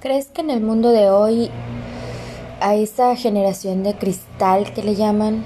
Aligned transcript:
¿Crees 0.00 0.28
que 0.28 0.40
en 0.40 0.48
el 0.48 0.62
mundo 0.62 0.92
de 0.92 1.10
hoy 1.10 1.50
a 2.62 2.74
esa 2.74 3.14
generación 3.16 3.82
de 3.82 3.92
cristal 3.92 4.72
que 4.72 4.82
le 4.82 4.94
llaman, 4.94 5.44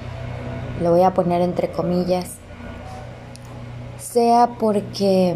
lo 0.80 0.92
voy 0.92 1.02
a 1.02 1.12
poner 1.12 1.42
entre 1.42 1.72
comillas, 1.72 2.36
sea 3.98 4.50
porque 4.60 5.34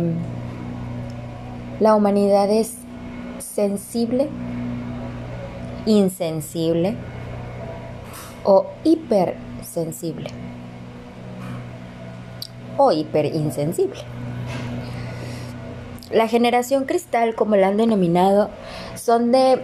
la 1.81 1.97
humanidad 1.97 2.49
es 2.49 2.77
sensible, 3.41 4.29
insensible 5.85 6.95
o 8.45 8.67
hipersensible. 8.85 10.31
O 12.77 12.93
hiperinsensible. 12.93 13.99
La 16.13 16.29
generación 16.29 16.85
cristal, 16.85 17.35
como 17.35 17.57
la 17.57 17.67
han 17.67 17.77
denominado, 17.77 18.49
son 19.09 19.33
de 19.33 19.59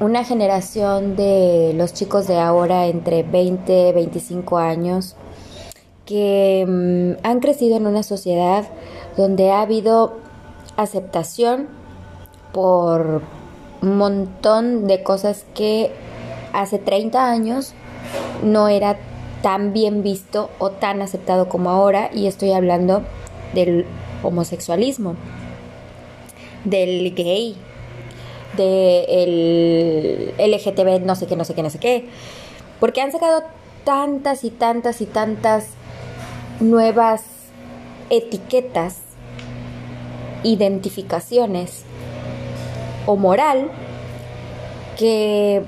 una 0.00 0.24
generación 0.24 1.14
de 1.14 1.72
los 1.76 1.94
chicos 1.94 2.26
de 2.26 2.40
ahora 2.40 2.86
entre 2.86 3.22
20 3.22 3.90
y 3.90 3.92
25 3.92 4.58
años 4.58 5.14
que 6.04 6.64
mm, 6.66 7.24
han 7.24 7.38
crecido 7.38 7.76
en 7.76 7.86
una 7.86 8.02
sociedad 8.02 8.66
donde 9.16 9.52
ha 9.52 9.60
habido 9.60 10.16
aceptación 10.76 11.68
por 12.52 13.22
un 13.82 13.98
montón 13.98 14.88
de 14.88 15.04
cosas 15.04 15.46
que 15.54 15.92
hace 16.52 16.80
30 16.80 17.30
años 17.30 17.74
no 18.42 18.66
era 18.66 18.98
tan 19.42 19.72
bien 19.72 20.02
visto 20.02 20.50
o 20.58 20.70
tan 20.70 21.02
aceptado 21.02 21.48
como 21.48 21.70
ahora 21.70 22.10
y 22.12 22.26
estoy 22.26 22.50
hablando 22.50 23.02
del 23.54 23.86
homosexualismo 24.24 25.14
del 26.64 27.14
gay, 27.14 27.56
del 28.62 30.34
LGTB, 30.38 31.04
no 31.06 31.16
sé 31.16 31.26
qué, 31.26 31.36
no 31.36 31.44
sé 31.44 31.54
qué, 31.54 31.62
no 31.62 31.70
sé 31.70 31.78
qué. 31.78 32.08
Porque 32.80 33.00
han 33.00 33.12
sacado 33.12 33.42
tantas 33.84 34.44
y 34.44 34.50
tantas 34.50 35.00
y 35.00 35.06
tantas 35.06 35.68
nuevas 36.60 37.22
etiquetas, 38.10 38.98
identificaciones 40.42 41.84
o 43.06 43.16
moral 43.16 43.70
que 44.98 45.62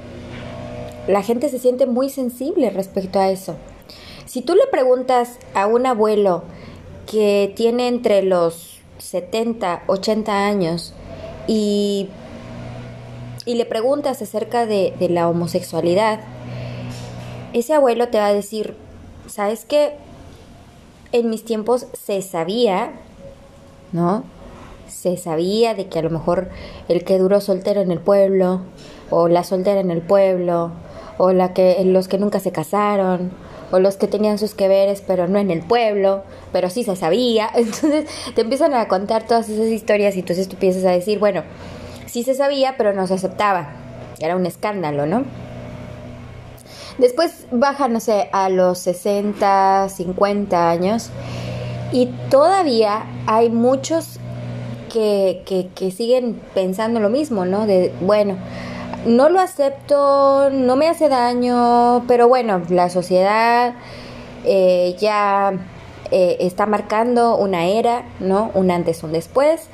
la 1.06 1.22
gente 1.22 1.48
se 1.48 1.58
siente 1.58 1.86
muy 1.86 2.10
sensible 2.10 2.70
respecto 2.70 3.18
a 3.18 3.30
eso. 3.30 3.56
Si 4.26 4.42
tú 4.42 4.54
le 4.54 4.66
preguntas 4.70 5.38
a 5.54 5.66
un 5.66 5.86
abuelo 5.86 6.44
que 7.10 7.52
tiene 7.56 7.88
entre 7.88 8.22
los 8.22 8.78
70, 8.98 9.84
80 9.86 10.46
años 10.46 10.94
y, 11.48 12.08
y 13.50 13.54
le 13.54 13.66
preguntas 13.66 14.22
acerca 14.22 14.64
de, 14.64 14.94
la 15.10 15.28
homosexualidad, 15.28 16.20
ese 17.52 17.74
abuelo 17.74 18.06
te 18.06 18.18
va 18.18 18.26
a 18.26 18.32
decir, 18.32 18.76
¿sabes 19.26 19.64
qué? 19.64 19.94
En 21.10 21.28
mis 21.30 21.44
tiempos 21.44 21.88
se 21.92 22.22
sabía, 22.22 22.92
¿no? 23.90 24.22
Se 24.86 25.16
sabía 25.16 25.74
de 25.74 25.88
que 25.88 25.98
a 25.98 26.02
lo 26.02 26.10
mejor 26.10 26.48
el 26.88 27.02
que 27.02 27.18
duró 27.18 27.40
soltero 27.40 27.80
en 27.80 27.90
el 27.90 27.98
pueblo, 27.98 28.60
o 29.10 29.26
la 29.26 29.42
soltera 29.42 29.80
en 29.80 29.90
el 29.90 30.02
pueblo, 30.02 30.70
o 31.18 31.32
la 31.32 31.52
que, 31.52 31.82
los 31.84 32.06
que 32.06 32.18
nunca 32.18 32.38
se 32.38 32.52
casaron, 32.52 33.32
o 33.72 33.80
los 33.80 33.96
que 33.96 34.06
tenían 34.06 34.38
sus 34.38 34.54
que 34.54 34.68
veres 34.68 35.02
pero 35.04 35.26
no 35.26 35.40
en 35.40 35.50
el 35.50 35.62
pueblo, 35.62 36.22
pero 36.52 36.70
sí 36.70 36.84
se 36.84 36.94
sabía. 36.94 37.50
Entonces 37.56 38.06
te 38.32 38.42
empiezan 38.42 38.74
a 38.74 38.86
contar 38.86 39.26
todas 39.26 39.48
esas 39.48 39.66
historias 39.66 40.14
y 40.14 40.20
entonces 40.20 40.46
tú 40.46 40.54
piensas 40.54 40.84
a 40.84 40.92
decir, 40.92 41.18
bueno, 41.18 41.42
sí 42.10 42.22
se 42.22 42.34
sabía 42.34 42.76
pero 42.76 42.92
no 42.92 43.06
se 43.06 43.14
aceptaba. 43.14 43.68
Era 44.18 44.36
un 44.36 44.46
escándalo, 44.46 45.06
¿no? 45.06 45.24
Después 46.98 47.46
baja, 47.50 47.88
no 47.88 48.00
sé, 48.00 48.28
a 48.32 48.50
los 48.50 48.78
60, 48.80 49.88
50 49.88 50.70
años 50.70 51.10
y 51.92 52.06
todavía 52.28 53.04
hay 53.26 53.48
muchos 53.48 54.18
que, 54.92 55.42
que, 55.74 55.90
siguen 55.90 56.40
pensando 56.52 57.00
lo 57.00 57.08
mismo, 57.08 57.44
¿no? 57.44 57.66
De, 57.66 57.92
bueno, 58.00 58.36
no 59.06 59.28
lo 59.28 59.40
acepto, 59.40 60.50
no 60.50 60.76
me 60.76 60.88
hace 60.88 61.08
daño, 61.08 62.04
pero 62.06 62.28
bueno, 62.28 62.62
la 62.68 62.90
sociedad 62.90 63.74
eh, 64.44 64.96
ya 65.00 65.52
eh, 66.10 66.36
está 66.40 66.66
marcando 66.66 67.36
una 67.36 67.66
era, 67.66 68.02
¿no? 68.18 68.50
Un 68.54 68.70
antes, 68.70 69.02
un 69.02 69.12
después, 69.12 69.68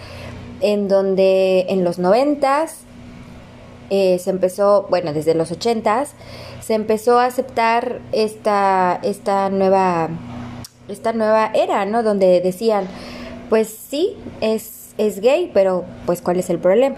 en 0.60 0.88
donde 0.88 1.66
en 1.68 1.84
los 1.84 1.98
noventas 1.98 2.80
eh, 3.90 4.18
se 4.18 4.30
empezó, 4.30 4.86
bueno, 4.90 5.12
desde 5.12 5.34
los 5.34 5.52
ochentas, 5.52 6.14
se 6.60 6.74
empezó 6.74 7.18
a 7.18 7.26
aceptar 7.26 8.00
esta, 8.12 8.98
esta 9.02 9.48
nueva 9.50 10.10
esta 10.88 11.12
nueva 11.12 11.50
era, 11.54 11.84
¿no? 11.84 12.02
Donde 12.02 12.40
decían, 12.40 12.86
pues 13.48 13.68
sí, 13.68 14.16
es, 14.40 14.94
es 14.98 15.20
gay, 15.20 15.50
pero 15.52 15.84
pues 16.04 16.22
¿cuál 16.22 16.38
es 16.38 16.50
el 16.50 16.58
problema? 16.58 16.96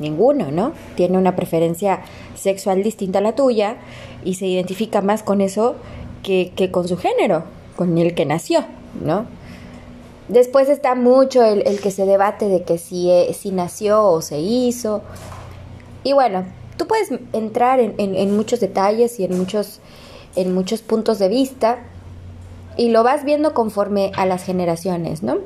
Ninguno, 0.00 0.50
¿no? 0.50 0.72
Tiene 0.94 1.18
una 1.18 1.36
preferencia 1.36 2.00
sexual 2.34 2.82
distinta 2.82 3.18
a 3.18 3.22
la 3.22 3.34
tuya 3.34 3.76
y 4.24 4.34
se 4.34 4.46
identifica 4.46 5.00
más 5.00 5.22
con 5.22 5.40
eso 5.40 5.76
que, 6.22 6.52
con 6.70 6.88
su 6.88 6.96
género, 6.96 7.44
con 7.76 7.98
el 7.98 8.14
que 8.14 8.24
nació, 8.24 8.64
¿no? 9.04 9.26
Después 10.32 10.70
está 10.70 10.94
mucho 10.94 11.44
el, 11.44 11.78
que 11.80 11.90
se 11.90 12.06
debate 12.06 12.48
de 12.48 12.62
que 12.62 12.78
si, 12.78 13.10
eh, 13.10 13.34
si 13.38 13.50
nació 13.50 14.04
o 14.06 14.22
se 14.22 14.38
hizo. 14.38 15.02
Y 16.04 16.14
bueno, 16.14 16.46
tú 16.78 16.86
puedes 16.86 17.10
entrar 17.34 17.80
en, 17.80 17.94
en, 17.98 18.34
muchos 18.34 18.58
detalles 18.58 19.20
y 19.20 19.24
en 19.24 19.36
muchos, 19.36 19.80
en 20.34 20.54
muchos 20.54 20.80
puntos 20.80 21.18
de 21.18 21.28
vista 21.28 21.80
y 22.78 22.88
lo 22.88 23.02
vas 23.02 23.24
viendo 23.24 23.52
conforme 23.52 24.10
a 24.16 24.24
las 24.24 24.42
generaciones, 24.42 25.22
¿no? 25.22 25.36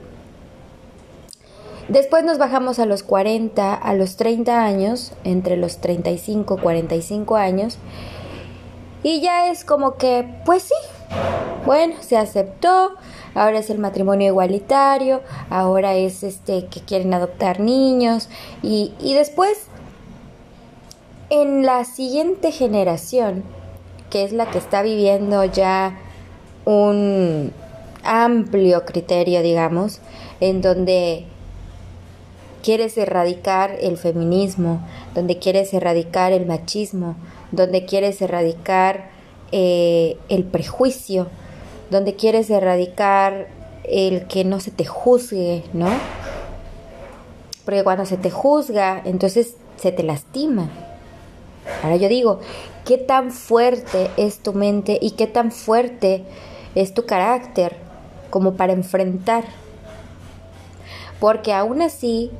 Después 1.88 2.22
nos 2.22 2.38
bajamos 2.38 2.78
a 2.78 2.86
los 2.86 3.02
40, 3.02 3.74
a 3.74 3.94
los 3.94 4.16
30 4.16 4.64
años, 4.64 5.14
entre 5.24 5.56
los 5.56 5.78
35 5.78 6.58
y 6.58 6.62
45 6.62 7.34
años. 7.34 7.78
Y 9.02 9.20
ya 9.20 9.50
es 9.50 9.64
como 9.64 9.96
que, 9.96 10.28
pues 10.44 10.62
sí, 10.62 10.74
bueno, 11.64 11.94
se 12.00 12.16
aceptó, 12.16 12.92
ahora 13.36 13.60
es 13.60 13.70
el 13.70 13.78
matrimonio 13.78 14.26
igualitario, 14.26 15.22
ahora 15.50 15.94
es 15.94 16.24
este 16.24 16.66
que 16.66 16.80
quieren 16.80 17.14
adoptar 17.14 17.60
niños 17.60 18.28
y, 18.62 18.92
y 18.98 19.14
después 19.14 19.68
en 21.30 21.64
la 21.64 21.84
siguiente 21.84 22.50
generación, 22.50 23.44
que 24.10 24.24
es 24.24 24.32
la 24.32 24.46
que 24.46 24.58
está 24.58 24.82
viviendo 24.82 25.44
ya 25.44 25.98
un 26.64 27.52
amplio 28.02 28.84
criterio, 28.84 29.42
digamos, 29.42 30.00
en 30.40 30.62
donde 30.62 31.26
quieres 32.62 32.98
erradicar 32.98 33.76
el 33.80 33.96
feminismo, 33.96 34.80
donde 35.14 35.38
quieres 35.38 35.72
erradicar 35.74 36.32
el 36.32 36.46
machismo, 36.46 37.16
donde 37.52 37.84
quieres 37.84 38.20
erradicar 38.22 39.10
eh, 39.52 40.16
el 40.28 40.44
prejuicio, 40.44 41.28
donde 41.90 42.14
quieres 42.16 42.50
erradicar 42.50 43.48
el 43.84 44.26
que 44.26 44.44
no 44.44 44.60
se 44.60 44.70
te 44.70 44.84
juzgue, 44.84 45.64
¿no? 45.72 45.88
Porque 47.64 47.84
cuando 47.84 48.06
se 48.06 48.16
te 48.16 48.30
juzga, 48.30 49.02
entonces 49.04 49.56
se 49.76 49.92
te 49.92 50.02
lastima. 50.02 50.68
Ahora 51.82 51.96
yo 51.96 52.08
digo, 52.08 52.40
¿qué 52.84 52.98
tan 52.98 53.30
fuerte 53.30 54.10
es 54.16 54.38
tu 54.38 54.52
mente 54.52 54.98
y 55.00 55.12
qué 55.12 55.26
tan 55.26 55.50
fuerte 55.52 56.24
es 56.74 56.94
tu 56.94 57.06
carácter 57.06 57.76
como 58.30 58.54
para 58.54 58.72
enfrentar? 58.72 59.44
Porque 61.18 61.52
aún 61.52 61.82
así 61.82 62.30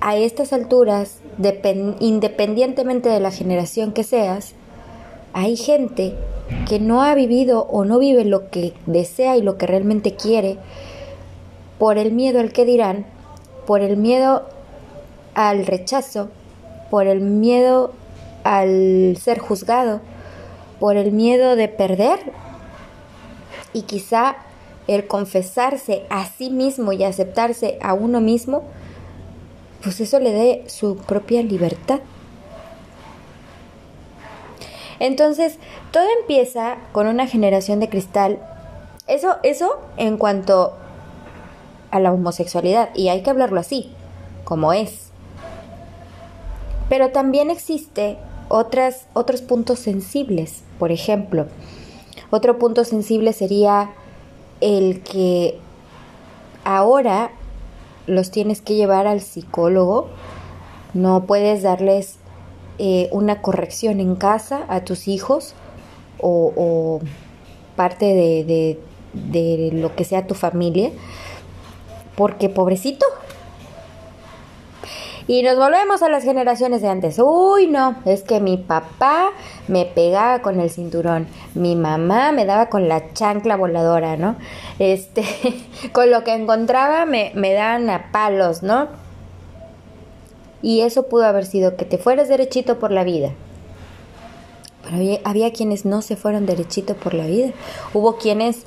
a 0.00 0.16
estas 0.16 0.52
alturas, 0.52 1.20
independientemente 2.00 3.08
de 3.08 3.20
la 3.20 3.30
generación 3.30 3.92
que 3.92 4.04
seas, 4.04 4.52
hay 5.32 5.56
gente 5.56 6.14
que 6.68 6.78
no 6.78 7.02
ha 7.02 7.14
vivido 7.14 7.62
o 7.62 7.84
no 7.84 7.98
vive 7.98 8.24
lo 8.24 8.50
que 8.50 8.74
desea 8.86 9.36
y 9.36 9.42
lo 9.42 9.58
que 9.58 9.66
realmente 9.66 10.14
quiere 10.14 10.58
por 11.78 11.98
el 11.98 12.12
miedo 12.12 12.40
al 12.40 12.52
que 12.52 12.64
dirán, 12.64 13.06
por 13.66 13.80
el 13.80 13.96
miedo 13.96 14.44
al 15.34 15.66
rechazo, 15.66 16.28
por 16.90 17.06
el 17.06 17.20
miedo 17.20 17.92
al 18.44 19.16
ser 19.20 19.38
juzgado, 19.38 20.00
por 20.80 20.96
el 20.96 21.12
miedo 21.12 21.56
de 21.56 21.68
perder 21.68 22.20
y 23.72 23.82
quizá 23.82 24.36
el 24.86 25.06
confesarse 25.06 26.04
a 26.10 26.26
sí 26.26 26.50
mismo 26.50 26.92
y 26.92 27.04
aceptarse 27.04 27.78
a 27.80 27.94
uno 27.94 28.20
mismo 28.20 28.64
pues 29.84 30.00
eso 30.00 30.18
le 30.18 30.32
dé 30.32 30.64
su 30.66 30.96
propia 30.96 31.42
libertad. 31.42 32.00
Entonces, 35.04 35.58
todo 35.90 36.06
empieza 36.18 36.78
con 36.92 37.06
una 37.08 37.26
generación 37.26 37.78
de 37.78 37.90
cristal. 37.90 38.38
Eso, 39.06 39.36
eso 39.42 39.78
en 39.98 40.16
cuanto 40.16 40.72
a 41.90 42.00
la 42.00 42.10
homosexualidad, 42.10 42.88
y 42.94 43.08
hay 43.08 43.22
que 43.22 43.28
hablarlo 43.28 43.60
así, 43.60 43.92
como 44.44 44.72
es. 44.72 45.10
Pero 46.88 47.10
también 47.10 47.50
existe 47.50 48.16
otras, 48.48 49.06
otros 49.12 49.42
puntos 49.42 49.78
sensibles. 49.78 50.62
Por 50.78 50.90
ejemplo, 50.90 51.48
otro 52.30 52.58
punto 52.58 52.84
sensible 52.84 53.34
sería 53.34 53.90
el 54.62 55.02
que 55.02 55.58
ahora 56.64 57.30
los 58.06 58.30
tienes 58.30 58.62
que 58.62 58.74
llevar 58.74 59.06
al 59.06 59.20
psicólogo, 59.20 60.08
no 60.94 61.24
puedes 61.24 61.62
darles 61.62 62.16
eh, 62.78 63.08
una 63.12 63.42
corrección 63.42 64.00
en 64.00 64.16
casa 64.16 64.64
a 64.68 64.84
tus 64.84 65.08
hijos 65.08 65.54
o, 66.20 67.00
parte 67.76 68.06
de, 68.06 68.78
de 69.12 69.70
lo 69.72 69.94
que 69.96 70.04
sea 70.04 70.26
tu 70.26 70.34
familia, 70.34 70.90
porque 72.14 72.48
pobrecito, 72.48 73.04
y 75.26 75.42
nos 75.42 75.56
volvemos 75.56 76.02
a 76.02 76.10
las 76.10 76.22
generaciones 76.22 76.82
de 76.82 76.88
antes. 76.88 77.18
Uy, 77.18 77.66
no, 77.66 77.96
es 78.04 78.22
que 78.22 78.40
mi 78.40 78.58
papá 78.58 79.30
me 79.68 79.86
pegaba 79.86 80.42
con 80.42 80.60
el 80.60 80.68
cinturón, 80.68 81.28
mi 81.54 81.76
mamá 81.76 82.32
me 82.32 82.44
daba 82.44 82.66
con 82.68 82.88
la 82.88 83.12
chancla 83.14 83.56
voladora, 83.56 84.18
¿no? 84.18 84.36
Este, 84.78 85.24
con 85.92 86.10
lo 86.10 86.24
que 86.24 86.34
encontraba 86.34 87.06
me, 87.06 87.32
me 87.34 87.54
daban 87.54 87.88
a 87.88 88.12
palos, 88.12 88.62
¿no? 88.62 88.88
Y 90.64 90.80
eso 90.80 91.08
pudo 91.08 91.26
haber 91.26 91.44
sido 91.44 91.76
que 91.76 91.84
te 91.84 91.98
fueras 91.98 92.26
derechito 92.26 92.78
por 92.78 92.90
la 92.90 93.04
vida. 93.04 93.32
Pero 94.82 95.20
había, 95.22 95.52
quienes 95.52 95.84
no 95.84 96.00
se 96.00 96.16
fueron 96.16 96.46
derechito 96.46 96.94
por 96.94 97.12
la 97.12 97.26
vida. 97.26 97.52
Hubo 97.92 98.16
quienes 98.16 98.64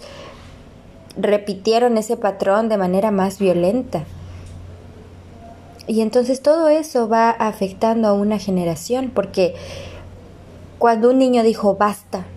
repitieron 1.18 1.98
ese 1.98 2.16
patrón 2.16 2.70
de 2.70 2.78
manera 2.78 3.10
más 3.10 3.40
violenta. 3.40 4.04
Y 5.88 6.02
entonces 6.02 6.44
todo 6.44 6.70
eso 6.70 7.10
va 7.10 7.32
afectando 7.32 8.10
a 8.10 8.14
una 8.14 8.38
generación 8.38 9.10
porque 9.12 9.56
cuando 10.78 11.10
un 11.10 11.18
niño 11.18 11.42
dijo, 11.42 11.78
basta, 11.78 12.28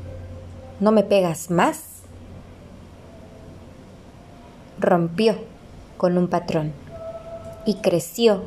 no 0.81 0.91
me 0.91 1.03
pegas 1.03 1.51
más, 1.51 1.83
rompió 4.79 5.35
con 5.99 6.17
un 6.17 6.29
patrón 6.29 6.73
y 7.67 7.75
creció 7.83 8.45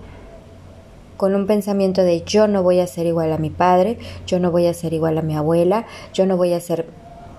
con 1.18 1.36
un 1.36 1.48
pensamiento 1.48 2.04
de 2.04 2.24
yo 2.24 2.48
no 2.48 2.64
voy 2.64 2.80
a 2.80 2.88
ser 2.88 3.06
igual 3.06 3.32
a 3.32 3.38
mi 3.38 3.50
padre, 3.50 3.98
yo 4.26 4.40
no 4.40 4.52
voy 4.52 4.68
a 4.68 4.74
ser 4.74 4.94
igual 4.94 5.18
a 5.18 5.22
mi 5.22 5.36
abuela, 5.36 5.86
yo 6.14 6.26
no 6.26 6.38
voy 6.38 6.54
a 6.54 6.60
ser... 6.60 6.88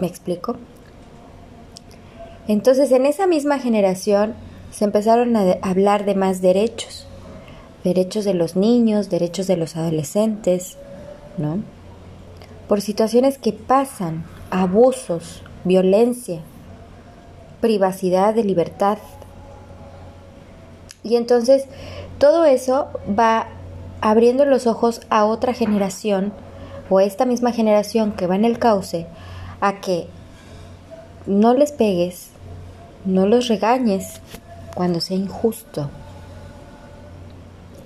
¿Me 0.01 0.07
explico? 0.07 0.57
Entonces 2.49 2.91
en 2.93 3.07
esa 3.07 3.27
misma 3.27 3.59
generación 3.59 4.35
se 4.71 4.85
empezaron 4.85 5.37
a 5.37 5.57
hablar 5.63 6.05
de 6.05 6.15
más 6.15 6.43
derechos 6.43 7.07
derechos 7.85 8.25
de 8.25 8.35
los 8.35 8.57
niños, 8.57 9.11
derechos 9.11 9.47
de 9.47 9.57
los 9.57 9.77
adolescentes, 9.77 10.79
¿no? 11.37 11.59
Por 12.67 12.81
situaciones 12.81 13.37
que 13.39 13.53
pasan, 13.53 14.25
abusos, 14.51 15.43
violencia, 15.65 16.41
privacidad 17.61 18.35
de 18.35 18.43
libertad. 18.43 18.99
Y 21.03 21.17
entonces 21.17 21.67
todo 22.19 22.47
eso 22.47 22.89
va 23.07 23.49
abriendo 24.05 24.45
los 24.45 24.67
ojos 24.67 25.01
a 25.09 25.25
otra 25.25 25.55
generación 25.55 26.35
o 26.91 26.99
a 26.99 27.05
esta 27.05 27.25
misma 27.25 27.53
generación 27.53 28.13
que 28.13 28.27
va 28.27 28.37
en 28.37 28.45
el 28.45 28.59
cauce 28.59 29.07
a 29.63 29.81
que 29.81 30.09
no 31.25 31.55
les 31.55 31.73
pegues, 31.73 32.29
no 33.07 33.27
los 33.27 33.49
regañes 33.49 34.21
cuando 34.75 35.01
sea 35.01 35.17
injusto. 35.17 35.89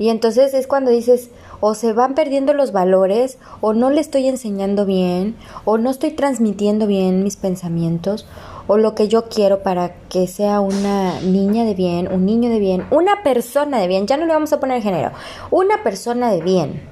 Y 0.00 0.08
entonces 0.08 0.54
es 0.54 0.66
cuando 0.66 0.90
dices, 0.90 1.30
o 1.60 1.74
se 1.74 1.92
van 1.92 2.16
perdiendo 2.16 2.52
los 2.52 2.72
valores, 2.72 3.38
o 3.60 3.72
no 3.72 3.90
le 3.90 4.00
estoy 4.00 4.26
enseñando 4.26 4.86
bien, 4.86 5.36
o 5.64 5.78
no 5.78 5.88
estoy 5.88 6.10
transmitiendo 6.10 6.88
bien 6.88 7.22
mis 7.22 7.36
pensamientos, 7.36 8.26
o 8.68 8.76
lo 8.76 8.94
que 8.94 9.08
yo 9.08 9.28
quiero 9.28 9.62
para 9.62 9.94
que 10.08 10.28
sea 10.28 10.60
una 10.60 11.20
niña 11.20 11.64
de 11.64 11.74
bien, 11.74 12.12
un 12.12 12.24
niño 12.24 12.50
de 12.50 12.60
bien, 12.60 12.86
una 12.90 13.24
persona 13.24 13.78
de 13.78 13.88
bien, 13.88 14.06
ya 14.06 14.16
no 14.16 14.26
le 14.26 14.34
vamos 14.34 14.52
a 14.52 14.60
poner 14.60 14.82
género, 14.82 15.10
una 15.50 15.82
persona 15.82 16.30
de 16.30 16.42
bien. 16.42 16.82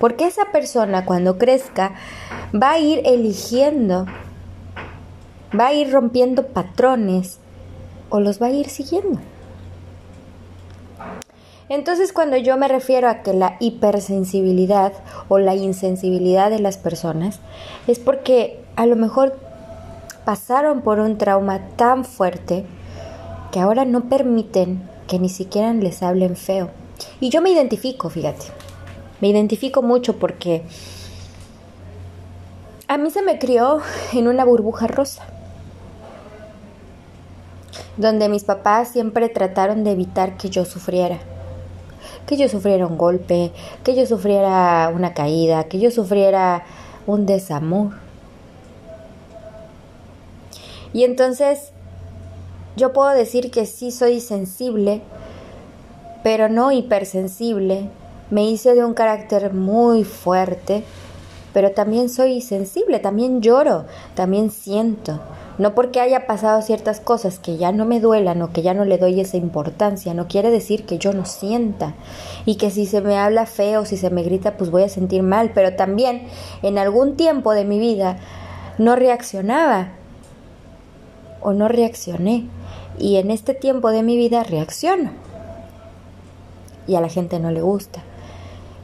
Porque 0.00 0.26
esa 0.26 0.46
persona 0.52 1.04
cuando 1.04 1.38
crezca 1.38 1.94
va 2.52 2.72
a 2.72 2.78
ir 2.78 3.02
eligiendo, 3.04 4.06
va 5.58 5.68
a 5.68 5.74
ir 5.74 5.92
rompiendo 5.92 6.48
patrones 6.48 7.38
o 8.08 8.20
los 8.20 8.40
va 8.40 8.46
a 8.46 8.50
ir 8.50 8.68
siguiendo. 8.68 9.20
Entonces 11.68 12.12
cuando 12.12 12.36
yo 12.36 12.56
me 12.56 12.68
refiero 12.68 13.08
a 13.08 13.22
que 13.22 13.32
la 13.32 13.56
hipersensibilidad 13.58 14.92
o 15.28 15.38
la 15.38 15.54
insensibilidad 15.54 16.50
de 16.50 16.60
las 16.60 16.78
personas 16.78 17.40
es 17.86 17.98
porque 17.98 18.60
a 18.76 18.86
lo 18.86 18.96
mejor 18.96 19.36
pasaron 20.26 20.82
por 20.82 20.98
un 20.98 21.16
trauma 21.18 21.60
tan 21.76 22.04
fuerte 22.04 22.66
que 23.52 23.60
ahora 23.60 23.84
no 23.84 24.10
permiten 24.10 24.82
que 25.06 25.20
ni 25.20 25.28
siquiera 25.28 25.72
les 25.72 26.02
hablen 26.02 26.34
feo. 26.36 26.68
Y 27.20 27.30
yo 27.30 27.40
me 27.40 27.50
identifico, 27.50 28.10
fíjate, 28.10 28.46
me 29.20 29.28
identifico 29.28 29.82
mucho 29.82 30.18
porque 30.18 30.64
a 32.88 32.98
mí 32.98 33.10
se 33.10 33.22
me 33.22 33.38
crió 33.38 33.78
en 34.12 34.26
una 34.26 34.44
burbuja 34.44 34.88
rosa, 34.88 35.24
donde 37.96 38.28
mis 38.28 38.42
papás 38.42 38.88
siempre 38.88 39.28
trataron 39.28 39.84
de 39.84 39.92
evitar 39.92 40.36
que 40.36 40.50
yo 40.50 40.64
sufriera 40.64 41.18
que 42.26 42.36
yo 42.36 42.48
sufriera 42.48 42.88
un 42.88 42.98
golpe, 42.98 43.52
que 43.84 43.94
yo 43.94 44.04
sufriera 44.04 44.90
una 44.92 45.14
caída, 45.14 45.64
que 45.64 45.78
yo 45.78 45.92
sufriera 45.92 46.64
un 47.06 47.24
desamor. 47.24 48.05
Y 50.96 51.04
entonces 51.04 51.72
yo 52.74 52.94
puedo 52.94 53.10
decir 53.10 53.50
que 53.50 53.66
sí 53.66 53.90
soy 53.90 54.18
sensible, 54.18 55.02
pero 56.22 56.48
no 56.48 56.72
hipersensible. 56.72 57.90
Me 58.30 58.48
hice 58.48 58.74
de 58.74 58.82
un 58.82 58.94
carácter 58.94 59.52
muy 59.52 60.04
fuerte, 60.04 60.84
pero 61.52 61.72
también 61.72 62.08
soy 62.08 62.40
sensible, 62.40 62.98
también 62.98 63.42
lloro, 63.42 63.84
también 64.14 64.50
siento. 64.50 65.20
No 65.58 65.74
porque 65.74 66.00
haya 66.00 66.26
pasado 66.26 66.62
ciertas 66.62 67.00
cosas 67.00 67.38
que 67.38 67.58
ya 67.58 67.72
no 67.72 67.84
me 67.84 68.00
duelan 68.00 68.40
o 68.40 68.54
que 68.54 68.62
ya 68.62 68.72
no 68.72 68.86
le 68.86 68.96
doy 68.96 69.20
esa 69.20 69.36
importancia, 69.36 70.14
no 70.14 70.28
quiere 70.28 70.50
decir 70.50 70.86
que 70.86 70.96
yo 70.96 71.12
no 71.12 71.26
sienta 71.26 71.92
y 72.46 72.54
que 72.54 72.70
si 72.70 72.86
se 72.86 73.02
me 73.02 73.18
habla 73.18 73.44
feo, 73.44 73.84
si 73.84 73.98
se 73.98 74.08
me 74.08 74.22
grita, 74.22 74.56
pues 74.56 74.70
voy 74.70 74.84
a 74.84 74.88
sentir 74.88 75.22
mal, 75.22 75.50
pero 75.54 75.76
también 75.76 76.22
en 76.62 76.78
algún 76.78 77.16
tiempo 77.16 77.52
de 77.52 77.66
mi 77.66 77.78
vida 77.78 78.16
no 78.78 78.96
reaccionaba 78.96 79.92
o 81.46 81.52
no 81.52 81.68
reaccioné 81.68 82.48
y 82.98 83.18
en 83.18 83.30
este 83.30 83.54
tiempo 83.54 83.92
de 83.92 84.02
mi 84.02 84.16
vida 84.16 84.42
reacciono 84.42 85.10
y 86.88 86.96
a 86.96 87.00
la 87.00 87.08
gente 87.08 87.38
no 87.38 87.52
le 87.52 87.60
gusta. 87.60 88.02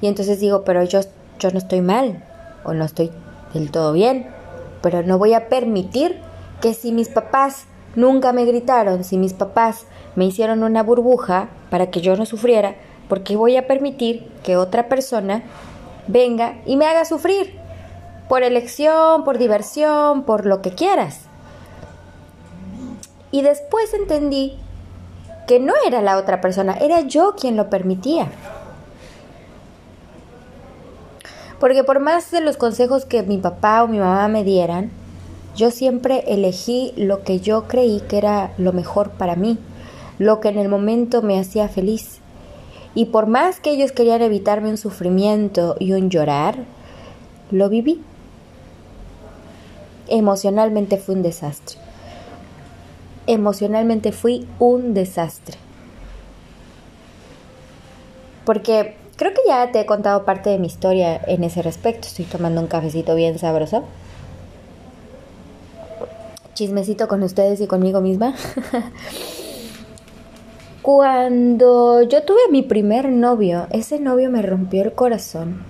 Y 0.00 0.06
entonces 0.06 0.38
digo, 0.38 0.62
pero 0.62 0.84
yo, 0.84 1.00
yo 1.40 1.50
no 1.50 1.58
estoy 1.58 1.80
mal 1.80 2.22
o 2.62 2.72
no 2.72 2.84
estoy 2.84 3.10
del 3.52 3.72
todo 3.72 3.92
bien, 3.92 4.28
pero 4.80 5.02
no 5.02 5.18
voy 5.18 5.34
a 5.34 5.48
permitir 5.48 6.20
que 6.60 6.72
si 6.72 6.92
mis 6.92 7.08
papás 7.08 7.64
nunca 7.96 8.32
me 8.32 8.44
gritaron, 8.44 9.02
si 9.02 9.18
mis 9.18 9.32
papás 9.32 9.86
me 10.14 10.24
hicieron 10.24 10.62
una 10.62 10.84
burbuja 10.84 11.48
para 11.68 11.90
que 11.90 12.00
yo 12.00 12.16
no 12.16 12.26
sufriera, 12.26 12.76
porque 13.08 13.34
voy 13.34 13.56
a 13.56 13.66
permitir 13.66 14.28
que 14.44 14.56
otra 14.56 14.88
persona 14.88 15.42
venga 16.06 16.60
y 16.64 16.76
me 16.76 16.86
haga 16.86 17.04
sufrir 17.06 17.56
por 18.28 18.44
elección, 18.44 19.24
por 19.24 19.38
diversión, 19.38 20.22
por 20.22 20.46
lo 20.46 20.62
que 20.62 20.70
quieras. 20.70 21.31
Y 23.32 23.42
después 23.42 23.92
entendí 23.94 24.56
que 25.48 25.58
no 25.58 25.72
era 25.86 26.02
la 26.02 26.18
otra 26.18 26.40
persona, 26.40 26.74
era 26.74 27.00
yo 27.00 27.34
quien 27.34 27.56
lo 27.56 27.68
permitía. 27.68 28.30
Porque 31.58 31.82
por 31.82 32.00
más 32.00 32.30
de 32.30 32.40
los 32.40 32.56
consejos 32.56 33.04
que 33.04 33.22
mi 33.22 33.38
papá 33.38 33.82
o 33.82 33.88
mi 33.88 33.98
mamá 33.98 34.28
me 34.28 34.44
dieran, 34.44 34.90
yo 35.56 35.70
siempre 35.70 36.24
elegí 36.26 36.92
lo 36.96 37.22
que 37.22 37.40
yo 37.40 37.68
creí 37.68 38.00
que 38.08 38.18
era 38.18 38.52
lo 38.58 38.72
mejor 38.72 39.10
para 39.10 39.36
mí, 39.36 39.58
lo 40.18 40.40
que 40.40 40.48
en 40.48 40.58
el 40.58 40.68
momento 40.68 41.22
me 41.22 41.38
hacía 41.38 41.68
feliz. 41.68 42.20
Y 42.94 43.06
por 43.06 43.26
más 43.26 43.60
que 43.60 43.70
ellos 43.70 43.92
querían 43.92 44.22
evitarme 44.22 44.70
un 44.70 44.76
sufrimiento 44.76 45.76
y 45.78 45.92
un 45.92 46.10
llorar, 46.10 46.64
lo 47.50 47.68
viví. 47.68 48.02
Emocionalmente 50.08 50.98
fue 50.98 51.14
un 51.14 51.22
desastre. 51.22 51.81
Emocionalmente 53.26 54.12
fui 54.12 54.46
un 54.58 54.94
desastre. 54.94 55.56
Porque 58.44 58.96
creo 59.16 59.32
que 59.32 59.40
ya 59.46 59.70
te 59.70 59.80
he 59.80 59.86
contado 59.86 60.24
parte 60.24 60.50
de 60.50 60.58
mi 60.58 60.66
historia 60.66 61.20
en 61.26 61.44
ese 61.44 61.62
respecto. 61.62 62.08
Estoy 62.08 62.24
tomando 62.24 62.60
un 62.60 62.66
cafecito 62.66 63.14
bien 63.14 63.38
sabroso 63.38 63.84
chismecito 66.54 67.08
con 67.08 67.22
ustedes 67.22 67.60
y 67.60 67.66
conmigo 67.66 68.00
misma. 68.00 68.34
Cuando 70.82 72.02
yo 72.02 72.24
tuve 72.24 72.40
mi 72.50 72.62
primer 72.62 73.08
novio, 73.08 73.66
ese 73.70 74.00
novio 74.00 74.30
me 74.30 74.42
rompió 74.42 74.82
el 74.82 74.92
corazón. 74.92 75.62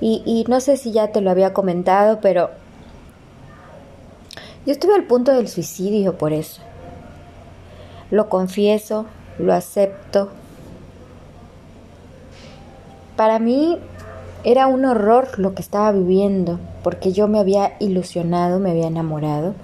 Y, 0.00 0.22
y 0.26 0.44
no 0.48 0.60
sé 0.60 0.76
si 0.76 0.92
ya 0.92 1.08
te 1.08 1.20
lo 1.20 1.30
había 1.30 1.52
comentado, 1.52 2.20
pero 2.20 2.50
yo 4.66 4.72
estuve 4.72 4.94
al 4.94 5.04
punto 5.04 5.32
del 5.32 5.46
suicidio 5.46 6.18
por 6.18 6.32
eso. 6.32 6.60
Lo 8.10 8.28
confieso, 8.28 9.06
lo 9.38 9.54
acepto. 9.54 10.30
Para 13.16 13.38
mí 13.38 13.78
era 14.42 14.66
un 14.66 14.84
horror 14.84 15.38
lo 15.38 15.54
que 15.54 15.62
estaba 15.62 15.92
viviendo, 15.92 16.58
porque 16.82 17.12
yo 17.12 17.28
me 17.28 17.38
había 17.38 17.74
ilusionado, 17.78 18.58
me 18.58 18.70
había 18.70 18.88
enamorado. 18.88 19.54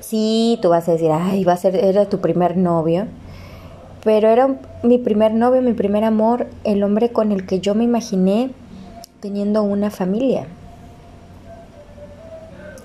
Sí, 0.00 0.58
tú 0.62 0.70
vas 0.70 0.88
a 0.88 0.92
decir, 0.92 1.10
ay, 1.12 1.44
va 1.44 1.52
a 1.52 1.56
ser, 1.58 1.76
era 1.76 2.08
tu 2.08 2.20
primer 2.20 2.56
novio. 2.56 3.06
Pero 4.04 4.28
era 4.28 4.56
mi 4.82 4.98
primer 4.98 5.34
novio, 5.34 5.60
mi 5.60 5.72
primer 5.72 6.04
amor, 6.04 6.46
el 6.64 6.82
hombre 6.82 7.10
con 7.10 7.32
el 7.32 7.44
que 7.44 7.60
yo 7.60 7.74
me 7.74 7.84
imaginé 7.84 8.50
teniendo 9.20 9.62
una 9.62 9.90
familia. 9.90 10.46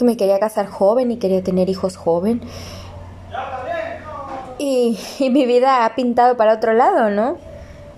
Me 0.02 0.18
quería 0.18 0.40
casar 0.40 0.68
joven 0.68 1.12
y 1.12 1.18
quería 1.18 1.44
tener 1.44 1.70
hijos 1.70 1.96
joven. 1.96 2.42
Y, 4.58 4.98
mi 5.20 5.46
vida 5.46 5.86
ha 5.86 5.96
pintado 5.96 6.38
para 6.38 6.54
otro 6.54 6.74
lado, 6.74 7.10
¿no? 7.10 7.38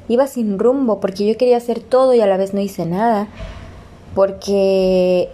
Iba 0.08 0.28
sin 0.28 0.60
rumbo 0.60 1.00
porque 1.00 1.26
yo 1.26 1.38
quería 1.38 1.58
hacer 1.58 1.80
todo 1.80 2.14
y 2.14 2.22
a 2.22 2.26
la 2.26 2.38
vez 2.38 2.54
no 2.54 2.62
hice 2.62 2.86
nada. 2.86 3.28
Porque 4.16 5.30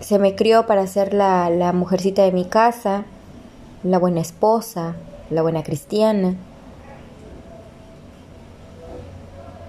se 0.00 0.18
me 0.18 0.34
crió 0.34 0.66
para 0.66 0.86
ser 0.86 1.14
la, 1.14 1.50
la 1.50 1.72
mujercita 1.72 2.22
de 2.22 2.32
mi 2.32 2.44
casa, 2.44 3.04
la 3.82 3.98
buena 3.98 4.20
esposa, 4.20 4.96
la 5.30 5.42
buena 5.42 5.62
cristiana. 5.62 6.34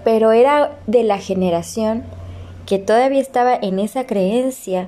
Pero 0.03 0.31
era 0.31 0.71
de 0.87 1.03
la 1.03 1.17
generación 1.17 2.03
que 2.65 2.77
todavía 2.77 3.19
estaba 3.19 3.55
en 3.55 3.79
esa 3.79 4.05
creencia 4.05 4.87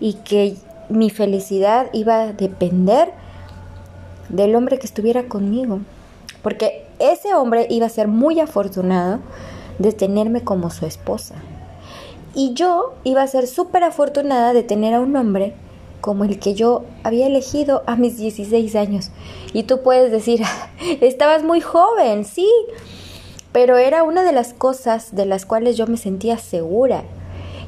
y 0.00 0.14
que 0.14 0.56
mi 0.92 1.10
felicidad 1.10 1.88
iba 1.92 2.22
a 2.22 2.32
depender 2.32 3.12
del 4.28 4.54
hombre 4.54 4.78
que 4.78 4.86
estuviera 4.86 5.24
conmigo. 5.24 5.80
Porque 6.42 6.86
ese 6.98 7.34
hombre 7.34 7.66
iba 7.70 7.86
a 7.86 7.90
ser 7.90 8.08
muy 8.08 8.40
afortunado 8.40 9.20
de 9.78 9.92
tenerme 9.92 10.42
como 10.42 10.70
su 10.70 10.86
esposa. 10.86 11.36
Y 12.34 12.54
yo 12.54 12.94
iba 13.04 13.22
a 13.22 13.26
ser 13.26 13.46
súper 13.46 13.84
afortunada 13.84 14.52
de 14.52 14.62
tener 14.62 14.94
a 14.94 15.00
un 15.00 15.14
hombre 15.16 15.54
como 16.00 16.24
el 16.24 16.38
que 16.38 16.54
yo 16.54 16.84
había 17.04 17.26
elegido 17.26 17.82
a 17.86 17.96
mis 17.96 18.16
16 18.16 18.74
años. 18.74 19.10
Y 19.52 19.64
tú 19.64 19.82
puedes 19.82 20.10
decir, 20.10 20.42
estabas 21.00 21.44
muy 21.44 21.60
joven, 21.60 22.24
sí, 22.24 22.48
pero 23.52 23.76
era 23.76 24.02
una 24.02 24.22
de 24.22 24.32
las 24.32 24.54
cosas 24.54 25.14
de 25.14 25.26
las 25.26 25.46
cuales 25.46 25.76
yo 25.76 25.86
me 25.86 25.96
sentía 25.96 26.38
segura. 26.38 27.04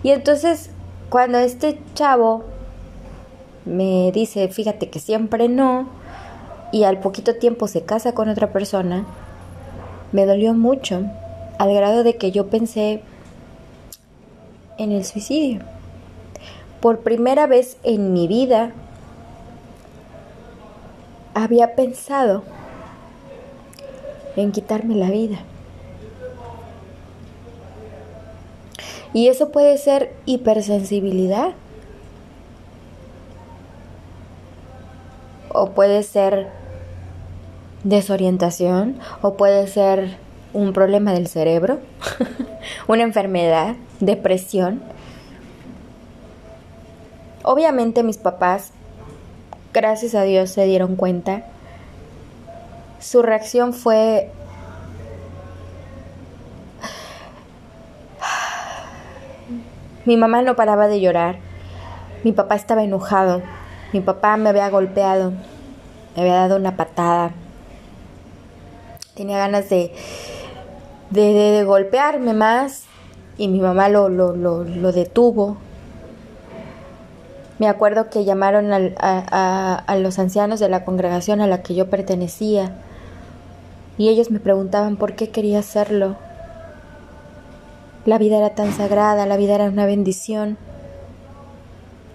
Y 0.02 0.11
entonces, 0.11 0.71
cuando 1.11 1.38
este 1.38 1.78
chavo 1.95 2.45
me 3.64 4.12
dice, 4.12 4.49
fíjate 4.49 4.90
que 4.90 5.00
siempre 5.00 5.49
no, 5.49 5.88
y 6.73 6.85
al 6.85 6.99
poquito 7.00 7.37
tiempo 7.37 7.68
se 7.68 7.83
casa 7.83 8.12
con 8.12 8.28
otra 8.28 8.52
persona, 8.52 9.06
me 10.12 10.26
dolió 10.26 10.54
mucho, 10.54 11.04
al 11.59 11.75
grado 11.75 12.02
de 12.02 12.16
que 12.16 12.33
yo 12.33 12.49
pensé 12.49 13.02
en 14.78 14.92
el 14.92 15.04
suicidio. 15.04 15.61
Por 16.80 17.00
primera 17.00 17.47
vez 17.47 17.78
en 17.83 18.12
mi 18.12 18.26
vida 18.28 18.73
había 21.33 21.75
pensado 21.75 22.42
en 24.37 24.52
quitarme 24.52 24.94
la 24.94 25.11
vida. 25.11 25.38
Y 29.12 29.28
eso 29.28 29.50
puede 29.50 29.78
ser 29.78 30.12
hipersensibilidad. 30.26 31.52
O 35.54 35.70
puede 35.70 36.02
ser 36.02 36.49
desorientación. 37.84 38.99
O 39.23 39.34
puede 39.34 39.66
ser 39.68 40.18
un 40.52 40.73
problema 40.73 41.12
del 41.12 41.28
cerebro. 41.28 41.78
una 42.88 43.04
enfermedad. 43.04 43.76
Depresión. 44.00 44.82
Obviamente 47.44 48.02
mis 48.02 48.16
papás, 48.16 48.73
gracias 49.73 50.14
a 50.14 50.23
Dios, 50.23 50.50
se 50.50 50.64
dieron 50.64 50.96
cuenta. 50.96 51.44
Su 52.99 53.23
reacción 53.23 53.73
fue 53.75 54.30
Mi 60.04 60.16
mamá 60.16 60.42
no 60.42 60.56
paraba 60.56 60.88
de 60.88 61.00
llorar. 61.00 61.37
Mi 62.25 62.32
papá 62.32 62.56
estaba 62.56 62.82
enojado. 62.82 63.42
Mi 63.93 64.00
papá 64.00 64.37
me 64.37 64.49
había 64.49 64.71
golpeado. 64.71 65.33
Me 66.14 66.23
había 66.23 66.35
dado 66.35 66.57
una 66.57 66.76
patada. 66.76 67.33
Tenía 69.14 69.38
ganas 69.38 69.69
de, 69.69 69.93
de, 71.11 71.64
golpearme 71.64 72.35
más. 72.35 72.85
Y 73.37 73.49
mi 73.49 73.61
mamá 73.61 73.88
lo, 73.88 74.09
lo, 74.09 74.35
lo, 74.35 74.93
detuvo. 74.93 75.57
Me 77.59 77.69
acuerdo 77.69 78.11
que 78.11 78.25
llamaron 78.25 78.73
a, 78.73 79.75
a 79.75 79.97
los 79.97 80.19
ancianos 80.19 80.61
de 80.61 80.69
la 80.69 80.85
congregación 80.85 81.41
a 81.41 81.47
la 81.47 81.62
que 81.62 81.75
yo 81.75 81.91
pertenecía. 81.91 82.73
Y 83.97 84.09
ellos 84.09 84.31
me 84.31 84.41
preguntaban 84.41 84.97
por 84.97 85.14
qué 85.14 85.31
quería 85.31 85.61
hacerlo. 85.61 86.17
La 88.07 88.19
vida 88.19 88.37
era 88.37 88.50
tan 88.50 88.73
sagrada, 88.73 89.25
la 89.25 89.37
vida 89.37 89.55
era 89.55 89.64
una 89.64 89.87
bendición. 89.87 90.59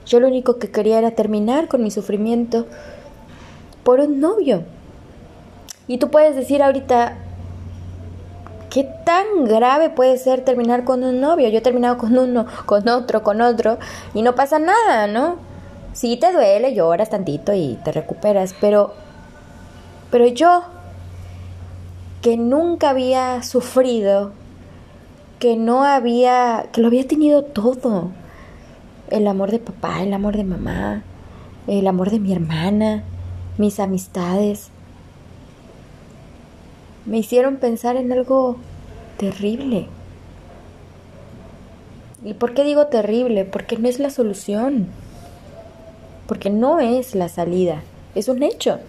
Yo 0.09 0.19
lo 0.19 0.27
único 0.27 0.57
que 0.57 0.71
quería 0.71 0.97
era 0.97 1.11
terminar 1.11 1.67
con 1.67 1.83
mi 1.83 1.91
sufrimiento 1.91 2.65
por 3.83 3.99
un 3.99 4.19
novio. 4.19 4.63
Y 5.87 5.99
tú 5.99 6.09
puedes 6.09 6.35
decir 6.35 6.63
ahorita, 6.63 7.15
¿qué 8.71 8.89
tan 9.05 9.45
grave 9.45 9.91
puede 9.91 10.17
ser 10.17 10.43
terminar 10.43 10.83
con 10.83 11.03
un 11.03 11.21
novio? 11.21 11.47
Yo 11.49 11.59
he 11.59 11.61
terminado 11.61 11.99
con 11.99 12.17
uno, 12.17 12.47
con 12.65 12.89
otro, 12.89 13.21
con 13.21 13.39
otro, 13.39 13.77
y 14.15 14.23
no 14.23 14.33
pasa 14.33 14.57
nada, 14.57 15.05
¿no? 15.05 15.35
Sí 15.93 16.17
te 16.17 16.33
duele, 16.33 16.73
lloras 16.73 17.11
tantito 17.11 17.53
y 17.53 17.77
te 17.85 17.91
recuperas, 17.91 18.55
pero, 18.59 18.93
pero 20.09 20.25
yo, 20.25 20.63
que 22.23 22.35
nunca 22.35 22.89
había 22.89 23.43
sufrido 23.43 24.31
que 25.37 25.55
no 25.55 25.83
había, 25.83 26.65
que 26.71 26.81
lo 26.81 26.87
había 26.87 27.07
tenido 27.07 27.43
todo. 27.43 28.09
El 29.09 29.27
amor 29.27 29.51
de 29.51 29.59
papá, 29.59 30.03
el 30.03 30.13
amor 30.13 30.37
de 30.37 30.43
mamá, 30.43 31.03
el 31.67 31.87
amor 31.87 32.11
de 32.11 32.19
mi 32.19 32.31
hermana, 32.31 33.03
mis 33.57 33.79
amistades. 33.79 34.69
Me 37.05 37.17
hicieron 37.17 37.57
pensar 37.57 37.95
en 37.95 38.11
algo 38.11 38.57
terrible. 39.17 39.87
¿Y 42.23 42.33
por 42.33 42.53
qué 42.53 42.63
digo 42.63 42.87
terrible? 42.87 43.45
Porque 43.45 43.77
no 43.77 43.87
es 43.87 43.99
la 43.99 44.09
solución. 44.09 44.87
Porque 46.27 46.49
no 46.49 46.79
es 46.79 47.15
la 47.15 47.29
salida. 47.29 47.81
Es 48.13 48.27
un 48.27 48.43
hecho. 48.43 48.79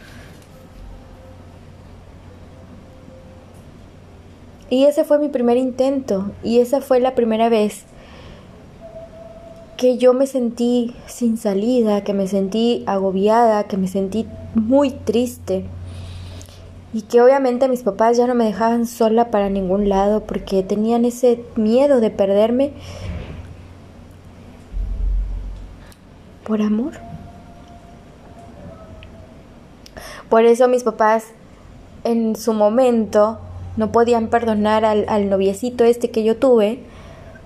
Y 4.69 4.85
ese 4.85 5.05
fue 5.05 5.19
mi 5.19 5.29
primer 5.29 5.57
intento 5.57 6.31
y 6.45 6.61
esa 6.61 6.81
fue 6.81 7.01
la 7.01 7.17
primera 7.17 7.49
vez 7.49 7.85
que 9.81 9.97
yo 9.97 10.13
me 10.13 10.27
sentí 10.27 10.95
sin 11.07 11.39
salida, 11.39 12.05
que 12.05 12.13
me 12.13 12.29
sentí 12.29 12.85
agobiada, 12.87 13.65
que 13.65 13.79
me 13.79 13.89
sentí 13.89 14.27
muy 14.55 14.91
triste. 14.91 15.65
Y 16.93 17.01
que 17.03 17.23
obviamente 17.23 17.67
mis 17.67 17.83
papás 17.83 18.19
ya 18.19 18.27
no 18.27 18.35
me 18.35 18.45
dejaban 18.45 18.87
sola 18.87 19.31
para 19.31 19.49
ningún 19.49 19.89
lado 19.89 20.25
porque 20.25 20.63
tenían 20.63 21.07
ese 21.07 21.43
miedo 21.57 22.01
de 22.01 22.11
perderme 22.11 22.73
por 26.47 26.61
amor. 26.61 26.93
Por 30.29 30.45
eso 30.45 30.69
mis 30.69 30.83
papás 30.83 31.25
en 32.05 32.37
su 32.37 32.53
momento 32.53 33.39
no 33.79 33.93
podían 33.93 34.29
perdonar 34.29 34.85
al, 34.85 35.31
noviecito 35.31 35.85
este 35.85 36.11
que 36.11 36.23
yo 36.23 36.37
tuve, 36.37 36.81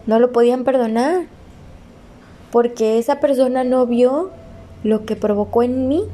no 0.09 0.19
lo 0.19 0.33
podían 0.33 0.65
perdonar, 0.65 1.27
porque 2.55 3.01
esa 3.01 3.19
persona 3.19 3.65
no 3.65 3.85
vio 3.85 4.31
lo 4.85 5.05
que 5.07 5.17
provocó 5.17 5.65
en 5.65 5.89
mí. 5.89 6.05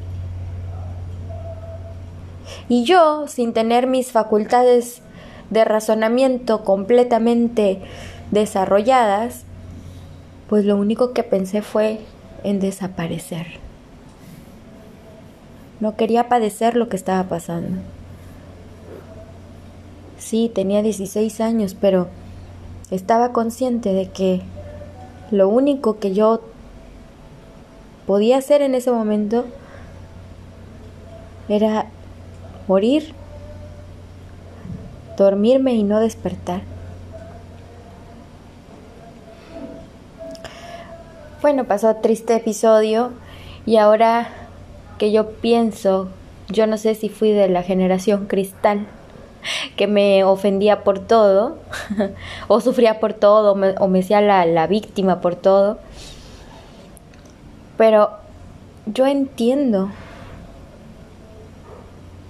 Y 2.67 2.83
yo, 2.83 3.27
sin 3.27 3.53
tener 3.53 3.85
mis 3.85 4.11
facultades 4.11 5.03
de 5.51 5.63
razonamiento 5.65 6.63
completamente 6.63 7.79
desarrolladas, 8.31 9.43
pues 10.49 10.65
lo 10.65 10.77
único 10.77 11.13
que 11.13 11.21
pensé 11.21 11.61
fue 11.61 11.99
en 12.43 12.59
desaparecer. 12.59 13.45
No 15.79 15.95
quería 15.95 16.27
padecer 16.27 16.75
lo 16.75 16.89
que 16.89 16.95
estaba 16.95 17.29
pasando. 17.29 17.83
Sí, 20.17 20.51
tenía 20.51 20.81
16 20.81 21.39
años, 21.39 21.77
pero 21.79 22.07
estaba 22.89 23.31
consciente 23.31 23.93
de 23.93 24.09
que 24.09 24.41
lo 25.31 25.47
único 25.47 25.97
que 25.97 26.13
yo 26.13 26.41
podía 28.05 28.37
hacer 28.37 28.61
en 28.61 28.75
ese 28.75 28.91
momento 28.91 29.45
era 31.47 31.87
morir, 32.67 33.13
dormirme 35.17 35.73
y 35.73 35.83
no 35.83 35.99
despertar. 35.99 36.61
Bueno, 41.41 41.63
pasó 41.65 41.95
triste 41.95 42.35
episodio 42.35 43.11
y 43.65 43.77
ahora 43.77 44.29
que 44.99 45.11
yo 45.11 45.31
pienso, 45.31 46.09
yo 46.49 46.67
no 46.67 46.77
sé 46.77 46.93
si 46.93 47.09
fui 47.09 47.31
de 47.31 47.49
la 47.49 47.63
generación 47.63 48.27
cristal 48.27 48.85
que 49.75 49.87
me 49.87 50.23
ofendía 50.23 50.83
por 50.83 50.99
todo, 50.99 51.57
o 52.47 52.59
sufría 52.61 52.99
por 52.99 53.13
todo, 53.13 53.53
o 53.53 53.87
me, 53.87 53.99
hacía 53.99 54.21
la, 54.21 54.45
la 54.45 54.67
víctima 54.67 55.21
por 55.21 55.35
todo. 55.35 55.79
Pero 57.77 58.11
yo 58.85 59.07
entiendo, 59.07 59.89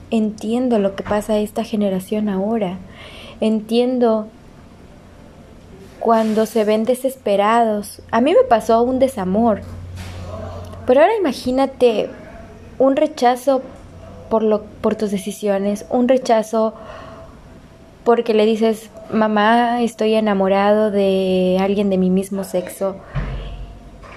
entiendo 0.09 0.79
lo 0.79 0.95
que 0.95 1.03
pasa 1.03 1.33
a 1.33 1.39
esta 1.39 1.63
generación 1.63 2.29
ahora. 2.29 2.77
Entiendo 3.39 4.27
cuando 5.99 6.45
se 6.45 6.63
ven 6.63 6.83
desesperados. 6.83 8.01
A 8.11 8.21
mí 8.21 8.33
me 8.33 8.43
pasó 8.47 8.81
un 8.83 8.99
desamor. 8.99 9.61
Pero 10.85 11.01
ahora 11.01 11.15
imagínate 11.15 12.09
un 12.79 12.95
rechazo 12.95 13.61
por, 14.31 14.43
lo, 14.43 14.61
por 14.63 14.95
tus 14.95 15.11
decisiones, 15.11 15.85
un 15.89 16.07
rechazo 16.07 16.73
porque 18.05 18.33
le 18.33 18.45
dices, 18.45 18.89
mamá, 19.11 19.83
estoy 19.83 20.15
enamorado 20.15 20.89
de 20.89 21.57
alguien 21.59 21.89
de 21.89 21.97
mi 21.97 22.09
mismo 22.09 22.45
sexo, 22.45 22.95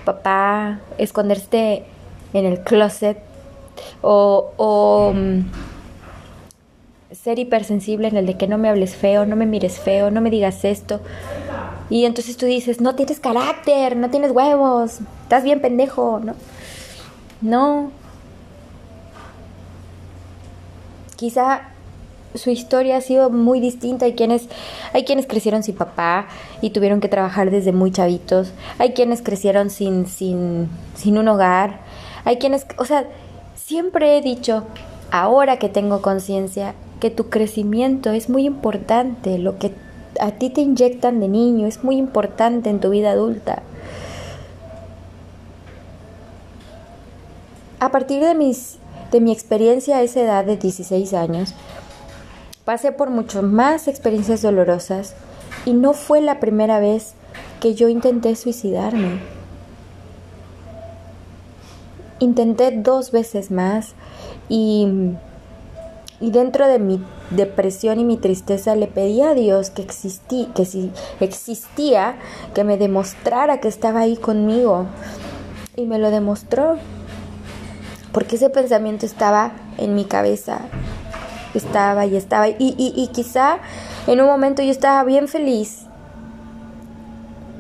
papá, 0.04 0.78
esconderte 0.98 1.84
en 2.32 2.46
el 2.46 2.60
closet 2.60 3.18
o, 4.02 4.52
o 4.56 5.12
mm, 5.12 5.40
ser 7.10 7.40
hipersensible 7.40 8.06
en 8.06 8.16
el 8.16 8.26
de 8.26 8.36
que 8.36 8.46
no 8.46 8.56
me 8.56 8.68
hables 8.68 8.94
feo, 8.94 9.26
no 9.26 9.34
me 9.34 9.46
mires 9.46 9.80
feo, 9.80 10.12
no 10.12 10.20
me 10.20 10.30
digas 10.30 10.64
esto. 10.64 11.00
Y 11.90 12.04
entonces 12.04 12.36
tú 12.36 12.46
dices, 12.46 12.80
no 12.80 12.94
tienes 12.94 13.18
carácter, 13.18 13.96
no 13.96 14.10
tienes 14.10 14.30
huevos, 14.30 15.00
estás 15.24 15.42
bien 15.42 15.60
pendejo, 15.60 16.20
¿no? 16.22 16.34
No, 17.42 17.90
quizá 21.16 21.74
su 22.34 22.50
historia 22.50 22.96
ha 22.96 23.00
sido 23.00 23.30
muy 23.30 23.60
distinta. 23.60 24.06
Hay 24.06 24.14
quienes, 24.14 24.48
hay 24.92 25.04
quienes 25.04 25.26
crecieron 25.26 25.62
sin 25.62 25.76
papá 25.76 26.26
y 26.60 26.70
tuvieron 26.70 27.00
que 27.00 27.08
trabajar 27.08 27.50
desde 27.50 27.72
muy 27.72 27.90
chavitos. 27.92 28.52
Hay 28.78 28.92
quienes 28.92 29.22
crecieron 29.22 29.70
sin, 29.70 30.06
sin, 30.06 30.68
sin 30.96 31.18
un 31.18 31.28
hogar. 31.28 31.80
Hay 32.24 32.38
quienes, 32.38 32.66
o 32.76 32.84
sea, 32.84 33.06
siempre 33.54 34.18
he 34.18 34.20
dicho, 34.20 34.64
ahora 35.10 35.58
que 35.58 35.68
tengo 35.68 36.02
conciencia, 36.02 36.74
que 37.00 37.10
tu 37.10 37.28
crecimiento 37.28 38.10
es 38.10 38.28
muy 38.28 38.46
importante. 38.46 39.38
Lo 39.38 39.58
que 39.58 39.72
a 40.20 40.32
ti 40.32 40.50
te 40.50 40.60
inyectan 40.60 41.20
de 41.20 41.28
niño 41.28 41.66
es 41.66 41.84
muy 41.84 41.96
importante 41.96 42.70
en 42.70 42.80
tu 42.80 42.90
vida 42.90 43.12
adulta. 43.12 43.62
A 47.78 47.90
partir 47.90 48.24
de 48.24 48.34
mis 48.34 48.78
de 49.14 49.20
mi 49.20 49.30
experiencia 49.30 49.98
a 49.98 50.02
esa 50.02 50.22
edad 50.22 50.44
de 50.44 50.56
16 50.56 51.14
años, 51.14 51.54
pasé 52.64 52.90
por 52.90 53.10
muchas 53.10 53.44
más 53.44 53.86
experiencias 53.86 54.42
dolorosas 54.42 55.14
y 55.64 55.72
no 55.72 55.92
fue 55.92 56.20
la 56.20 56.40
primera 56.40 56.80
vez 56.80 57.14
que 57.60 57.76
yo 57.76 57.88
intenté 57.88 58.34
suicidarme. 58.34 59.20
Intenté 62.18 62.72
dos 62.72 63.12
veces 63.12 63.52
más 63.52 63.92
y, 64.48 64.88
y 66.20 66.32
dentro 66.32 66.66
de 66.66 66.80
mi 66.80 67.00
depresión 67.30 68.00
y 68.00 68.04
mi 68.04 68.16
tristeza 68.16 68.74
le 68.74 68.88
pedí 68.88 69.20
a 69.20 69.34
Dios 69.34 69.70
que, 69.70 69.82
existí, 69.82 70.48
que 70.56 70.64
si 70.64 70.90
existía, 71.20 72.16
que 72.52 72.64
me 72.64 72.78
demostrara 72.78 73.60
que 73.60 73.68
estaba 73.68 74.00
ahí 74.00 74.16
conmigo. 74.16 74.86
Y 75.76 75.86
me 75.86 76.00
lo 76.00 76.10
demostró 76.10 76.78
porque 78.14 78.36
ese 78.36 78.48
pensamiento 78.48 79.04
estaba 79.04 79.50
en 79.76 79.96
mi 79.96 80.04
cabeza, 80.04 80.60
estaba 81.52 82.06
y 82.06 82.16
estaba, 82.16 82.48
y, 82.48 82.56
y, 82.58 83.08
quizá 83.08 83.58
en 84.06 84.20
un 84.20 84.28
momento 84.28 84.62
yo 84.62 84.70
estaba 84.70 85.02
bien 85.02 85.26
feliz, 85.26 85.86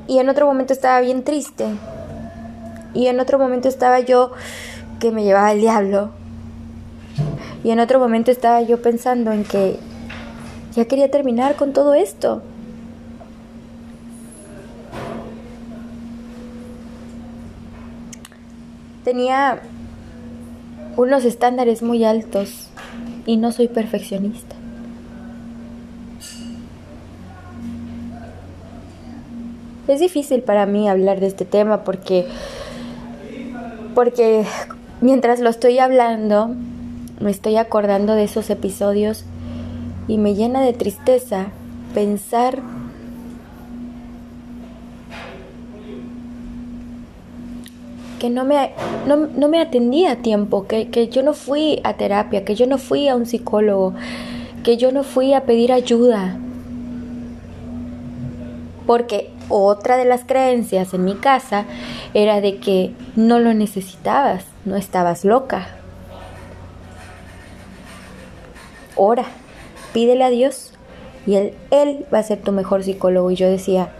y 0.06 0.20
en 0.20 0.28
otro 0.28 0.46
momento 0.46 0.72
estaba 0.72 1.00
bien 1.00 1.24
triste, 1.24 1.66
y 2.94 3.08
en 3.08 3.18
otro 3.18 3.40
momento 3.40 3.66
estaba 3.66 3.98
yo 3.98 4.30
que 5.00 5.10
me 5.10 5.24
llevaba 5.24 5.50
el 5.50 5.60
diablo, 5.60 6.10
y 7.64 7.72
en 7.72 7.80
otro 7.80 7.98
momento 7.98 8.30
estaba 8.30 8.62
yo 8.62 8.80
pensando 8.80 9.32
en 9.32 9.42
que 9.42 9.80
ya 10.76 10.84
quería 10.84 11.10
terminar 11.10 11.56
con 11.56 11.72
todo 11.72 11.94
esto. 11.94 12.42
Tenía 19.02 19.60
unos 20.96 21.24
estándares 21.24 21.82
muy 21.82 22.04
altos 22.04 22.68
y 23.26 23.36
no 23.36 23.52
soy 23.52 23.68
perfeccionista. 23.68 24.56
Es 29.86 30.00
difícil 30.00 30.42
para 30.42 30.64
mí 30.66 30.88
hablar 30.88 31.20
de 31.20 31.26
este 31.26 31.44
tema 31.44 31.84
porque 31.84 32.26
porque 33.94 34.44
mientras 35.00 35.40
lo 35.40 35.50
estoy 35.50 35.78
hablando 35.78 36.50
me 37.20 37.30
estoy 37.30 37.56
acordando 37.56 38.14
de 38.14 38.24
esos 38.24 38.50
episodios 38.50 39.24
y 40.08 40.18
me 40.18 40.34
llena 40.34 40.62
de 40.62 40.72
tristeza 40.72 41.46
pensar 41.94 42.60
que 48.24 48.30
no 48.30 48.46
me, 48.46 48.70
no, 49.06 49.48
me 49.48 49.60
atendía 49.60 50.12
a 50.12 50.16
tiempo, 50.16 50.66
que, 50.66 50.88
que 50.88 51.08
yo 51.08 51.22
no 51.22 51.34
fui 51.34 51.82
a 51.84 51.98
terapia, 51.98 52.42
que 52.42 52.54
yo 52.54 52.66
no 52.66 52.78
fui 52.78 53.06
a 53.06 53.16
un 53.16 53.26
psicólogo, 53.26 53.92
que 54.62 54.78
yo 54.78 54.92
no 54.92 55.04
fui 55.04 55.34
a 55.34 55.44
pedir 55.44 55.72
ayuda. 55.72 56.38
Porque 58.86 59.30
otra 59.50 59.98
de 59.98 60.06
las 60.06 60.24
creencias 60.24 60.94
en 60.94 61.04
mi 61.04 61.16
casa 61.16 61.66
era 62.14 62.40
de 62.40 62.56
que 62.60 62.94
no 63.14 63.40
lo 63.40 63.52
necesitabas, 63.52 64.46
no 64.64 64.76
estabas 64.76 65.26
loca. 65.26 65.66
Ora, 68.96 69.24
pídele 69.92 70.24
a 70.24 70.30
Dios 70.30 70.72
y 71.26 71.34
él, 71.34 71.54
él 71.70 72.06
va 72.10 72.20
a 72.20 72.22
ser 72.22 72.40
tu 72.40 72.52
mejor 72.52 72.84
psicólogo. 72.84 73.30
Y 73.30 73.36
yo 73.36 73.50
decía, 73.50 73.90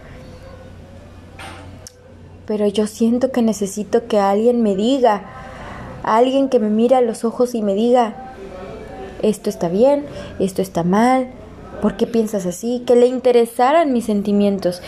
pero 2.45 2.67
yo 2.67 2.87
siento 2.87 3.31
que 3.31 3.41
necesito 3.41 4.07
que 4.07 4.19
alguien 4.19 4.61
me 4.61 4.75
diga, 4.75 5.23
alguien 6.03 6.49
que 6.49 6.59
me 6.59 6.69
mire 6.69 6.95
a 6.95 7.01
los 7.01 7.25
ojos 7.25 7.55
y 7.55 7.61
me 7.61 7.73
diga, 7.73 8.33
esto 9.21 9.49
está 9.49 9.69
bien, 9.69 10.05
esto 10.39 10.61
está 10.61 10.83
mal, 10.83 11.29
¿por 11.81 11.97
qué 11.97 12.05
piensas 12.05 12.45
así? 12.45 12.83
Que 12.85 12.95
le 12.95 13.07
interesaran 13.07 13.93
mis 13.93 14.05
sentimientos. 14.05 14.81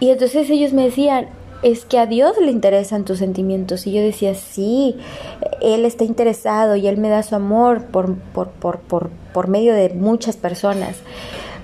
Y 0.00 0.10
entonces 0.10 0.50
ellos 0.50 0.72
me 0.72 0.84
decían, 0.84 1.28
es 1.62 1.84
que 1.84 1.98
a 1.98 2.06
Dios 2.06 2.32
le 2.40 2.50
interesan 2.50 3.04
tus 3.04 3.18
sentimientos. 3.18 3.86
Y 3.86 3.92
yo 3.92 4.02
decía, 4.02 4.34
sí, 4.34 4.96
Él 5.60 5.84
está 5.84 6.04
interesado 6.04 6.76
y 6.76 6.86
Él 6.88 6.96
me 6.96 7.10
da 7.10 7.22
su 7.22 7.34
amor 7.34 7.84
por, 7.84 8.14
por, 8.16 8.48
por, 8.48 8.78
por, 8.80 9.10
por 9.32 9.48
medio 9.48 9.74
de 9.74 9.90
muchas 9.90 10.36
personas. 10.36 10.96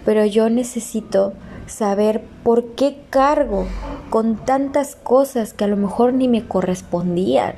Pero 0.05 0.25
yo 0.25 0.51
necesito 0.51 1.33
saber 1.67 2.23
por 2.43 2.65
qué 2.75 2.99
cargo 3.11 3.67
con 4.11 4.37
tantas 4.37 4.97
cosas 4.97 5.53
que 5.53 5.65
a 5.65 5.69
lo 5.69 5.77
mejor 5.77 6.13
ni 6.13 6.29
me 6.29 6.47
correspondían. 6.47 7.55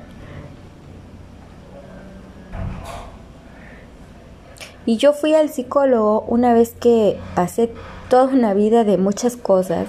Y 4.87 4.97
yo 4.97 5.13
fui 5.13 5.35
al 5.35 5.51
psicólogo 5.51 6.25
una 6.29 6.55
vez 6.55 6.75
que 6.79 7.19
pasé 7.35 7.71
toda 8.09 8.25
una 8.25 8.55
vida 8.55 8.85
de 8.85 8.97
muchas 8.97 9.37
cosas 9.37 9.87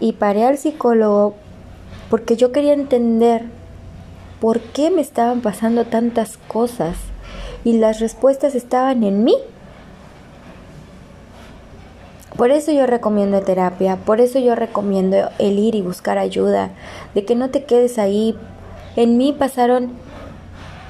y 0.00 0.14
paré 0.14 0.44
al 0.44 0.58
psicólogo 0.58 1.36
porque 2.08 2.36
yo 2.36 2.50
quería 2.50 2.72
entender 2.72 3.44
por 4.40 4.58
qué 4.60 4.90
me 4.90 5.00
estaban 5.00 5.40
pasando 5.40 5.84
tantas 5.84 6.36
cosas 6.36 6.96
y 7.62 7.74
las 7.74 8.00
respuestas 8.00 8.54
estaban 8.54 9.04
en 9.04 9.22
mí. 9.22 9.36
Por 12.40 12.52
eso 12.52 12.72
yo 12.72 12.86
recomiendo 12.86 13.42
terapia, 13.42 13.96
por 13.96 14.18
eso 14.18 14.38
yo 14.38 14.54
recomiendo 14.54 15.28
el 15.38 15.58
ir 15.58 15.74
y 15.74 15.82
buscar 15.82 16.16
ayuda, 16.16 16.70
de 17.14 17.26
que 17.26 17.34
no 17.34 17.50
te 17.50 17.64
quedes 17.64 17.98
ahí. 17.98 18.34
En 18.96 19.18
mí 19.18 19.36
pasaron 19.38 19.90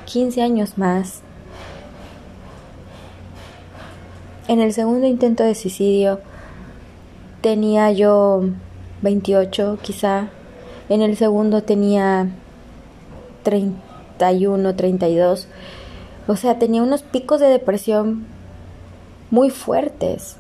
15 0.05 0.43
años 0.43 0.79
más. 0.79 1.23
en 4.47 4.61
el 4.61 4.73
segundo 4.73 5.09
intento 5.09 5.43
de 5.43 5.57
suicidio 5.57 6.21
tenía 7.41 7.91
yo 7.91 8.43
28 9.03 9.81
quizá, 9.83 10.29
en 10.89 11.03
el 11.03 11.17
segundo 11.17 11.65
tenía 11.65 12.29
31, 13.43 14.77
32, 14.77 15.49
o 16.29 16.37
sea, 16.37 16.61
tenía 16.61 16.85
unos 16.85 17.03
picos 17.03 17.41
de 17.41 17.49
depresión 17.49 18.25
muy 19.33 19.51
fuertes. 19.51 20.37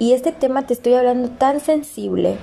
Y 0.00 0.14
este 0.14 0.32
tema 0.32 0.66
te 0.66 0.72
estoy 0.72 0.94
hablando 0.94 1.28
tan 1.28 1.60
sensible, 1.60 2.38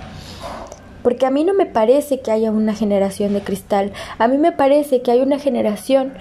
porque 1.02 1.26
a 1.26 1.32
mí 1.32 1.44
no 1.44 1.56
me 1.56 1.66
parece 1.66 2.22
que 2.22 2.32
haya 2.32 2.52
una 2.52 2.76
generación 2.76 3.34
de 3.34 3.42
cristal, 3.42 3.94
a 4.20 4.28
mí 4.28 4.38
me 4.38 4.52
parece 4.52 5.02
que 5.02 5.10
hay 5.10 5.22
una 5.22 5.40
generación 5.40 6.14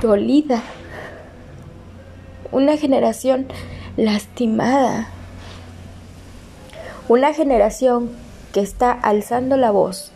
dolida, 0.00 0.62
una 2.52 2.76
generación 2.76 3.48
lastimada, 3.96 5.08
una 7.08 7.34
generación 7.34 8.10
que 8.52 8.60
está 8.60 8.92
alzando 8.92 9.56
la 9.56 9.72
voz, 9.72 10.12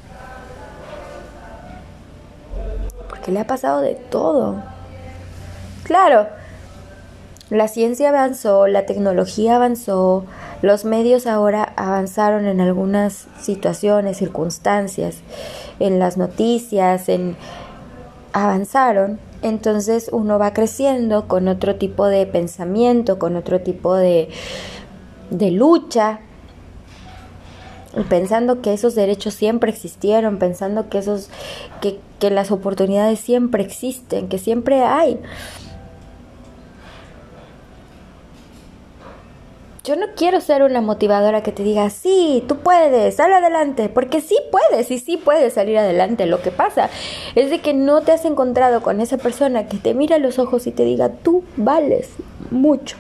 porque 3.08 3.32
le 3.32 3.40
ha 3.40 3.46
pasado 3.48 3.80
de 3.80 3.96
todo. 3.96 4.62
Claro, 5.82 6.28
la 7.50 7.68
ciencia 7.68 8.11
avanzó, 8.11 8.66
la 8.66 8.84
tecnología 8.84 9.56
avanzó, 9.56 10.24
los 10.61 10.84
medios 10.84 11.26
ahora 11.26 11.72
avanzaron 11.76 12.46
en 12.46 12.61
algunas 12.61 13.26
situaciones, 13.40 14.18
circunstancias, 14.18 15.18
en 15.78 15.98
las 15.98 16.16
noticias, 16.16 17.08
en 17.08 17.37
avanzaron, 18.32 19.18
entonces 19.42 20.11
uno 20.12 20.38
va 20.38 20.52
creciendo 20.52 21.26
con 21.26 21.48
otro 21.48 21.76
tipo 21.76 22.06
de 22.06 22.26
pensamiento, 22.26 23.18
con 23.18 23.37
otro 23.37 23.61
tipo 23.61 23.94
de, 23.94 24.28
de 25.30 25.50
lucha, 25.50 26.20
pensando 28.08 28.61
que 28.61 28.74
esos 28.74 28.94
derechos 28.94 29.34
siempre 29.34 29.70
existieron, 29.70 30.38
pensando 30.38 30.88
que 30.88 30.98
esos 30.98 31.30
que, 31.80 31.98
que 32.18 32.30
las 32.30 32.50
oportunidades 32.50 33.20
siempre 33.20 33.62
existen, 33.62 34.28
que 34.28 34.38
siempre 34.38 34.82
hay. 34.82 35.18
Yo 39.84 39.96
no 39.96 40.06
quiero 40.16 40.40
ser 40.40 40.62
una 40.62 40.80
motivadora 40.80 41.42
que 41.42 41.52
te 41.52 41.62
diga, 41.62 41.88
sí, 41.88 42.44
tú 42.46 42.58
puedes, 42.58 43.16
sal 43.16 43.32
adelante, 43.32 43.88
porque 43.88 44.20
sí 44.20 44.36
puedes 44.50 44.90
y 44.90 44.98
sí 44.98 45.16
puedes 45.16 45.54
salir 45.54 45.78
adelante. 45.78 46.26
Lo 46.26 46.42
que 46.42 46.50
pasa 46.50 46.90
es 47.34 47.50
de 47.50 47.60
que 47.60 47.72
no 47.72 48.02
te 48.02 48.12
has 48.12 48.24
encontrado 48.24 48.82
con 48.82 49.00
esa 49.00 49.16
persona 49.16 49.66
que 49.66 49.78
te 49.78 49.94
mira 49.94 50.16
a 50.16 50.18
los 50.18 50.38
ojos 50.38 50.66
y 50.66 50.72
te 50.72 50.84
diga, 50.84 51.10
tú 51.10 51.42
vales 51.56 52.10
mucho. 52.50 52.96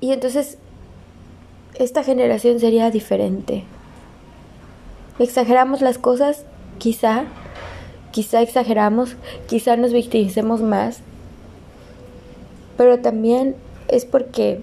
Y 0.00 0.12
entonces 0.12 0.58
esta 1.74 2.02
generación 2.02 2.58
sería 2.60 2.90
diferente. 2.90 3.64
Exageramos 5.18 5.80
las 5.80 5.98
cosas, 5.98 6.44
quizá, 6.78 7.24
Quizá 8.16 8.40
exageramos, 8.40 9.14
quizá 9.46 9.76
nos 9.76 9.92
victimicemos 9.92 10.62
más, 10.62 11.00
pero 12.78 13.00
también 13.00 13.56
es 13.88 14.06
porque 14.06 14.62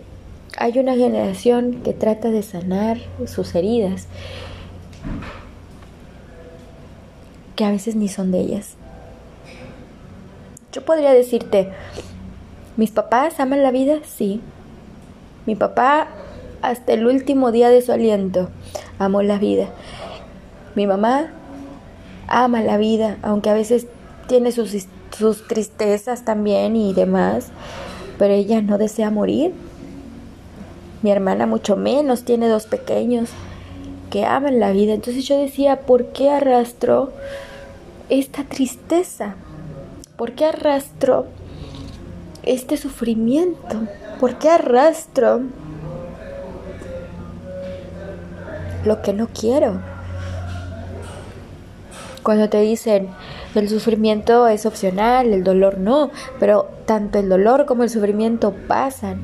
hay 0.58 0.80
una 0.80 0.96
generación 0.96 1.82
que 1.84 1.94
trata 1.94 2.32
de 2.32 2.42
sanar 2.42 2.98
sus 3.28 3.54
heridas, 3.54 4.08
que 7.56 7.64
a 7.64 7.70
veces 7.70 7.96
ni 7.96 8.08
son 8.08 8.32
de 8.32 8.40
ellas. 8.40 8.74
Yo 10.72 10.84
podría 10.84 11.14
decirte, 11.14 11.70
¿mis 12.76 12.90
papás 12.90 13.40
aman 13.40 13.62
la 13.62 13.70
vida? 13.70 14.00
Sí. 14.04 14.42
Mi 15.46 15.56
papá 15.56 16.08
hasta 16.64 16.94
el 16.94 17.06
último 17.06 17.52
día 17.52 17.70
de 17.70 17.84
su 17.84 17.92
aliento 17.92 18.50
amó 18.98 19.22
la 19.22 19.38
vida. 19.38 19.68
Mi 20.74 20.88
mamá 20.88 21.34
ama 22.28 22.62
la 22.62 22.78
vida, 22.78 23.18
aunque 23.22 23.50
a 23.50 23.54
veces 23.54 23.88
tiene 24.28 24.52
sus, 24.52 24.72
sus 25.18 25.48
tristezas 25.48 26.26
también 26.26 26.76
y 26.76 26.94
demás, 26.94 27.48
pero 28.18 28.34
ella 28.34 28.62
no 28.62 28.78
desea 28.78 29.10
morir. 29.10 29.54
Mi 31.02 31.12
hermana 31.12 31.46
mucho 31.46 31.76
menos, 31.76 32.24
tiene 32.24 32.48
dos 32.48 32.66
pequeños 32.66 33.30
que 34.10 34.26
aman 34.26 34.60
la 34.60 34.72
vida. 34.72 34.94
Entonces 34.94 35.26
yo 35.28 35.38
decía, 35.38 35.82
¿por 35.82 36.08
qué 36.08 36.30
arrastro 36.30 37.12
esta 38.10 38.44
tristeza? 38.44 39.36
¿Por 40.16 40.34
qué 40.34 40.46
arrastro 40.46 41.26
este 42.44 42.78
sufrimiento? 42.78 43.88
¿Por 44.20 44.38
qué 44.38 44.50
arrastro 44.50 45.42
lo 48.86 49.02
que 49.02 49.14
no 49.14 49.28
quiero? 49.28 49.93
Cuando 52.24 52.50
te 52.50 52.62
dicen 52.62 53.10
el 53.54 53.70
sufrimiento 53.70 54.48
es 54.48 54.66
opcional, 54.66 55.34
el 55.34 55.44
dolor 55.44 55.78
no, 55.78 56.10
pero 56.40 56.70
tanto 56.86 57.20
el 57.20 57.30
dolor 57.30 57.66
como 57.66 57.84
el 57.84 57.90
sufrimiento 57.90 58.54
pasan 58.68 59.20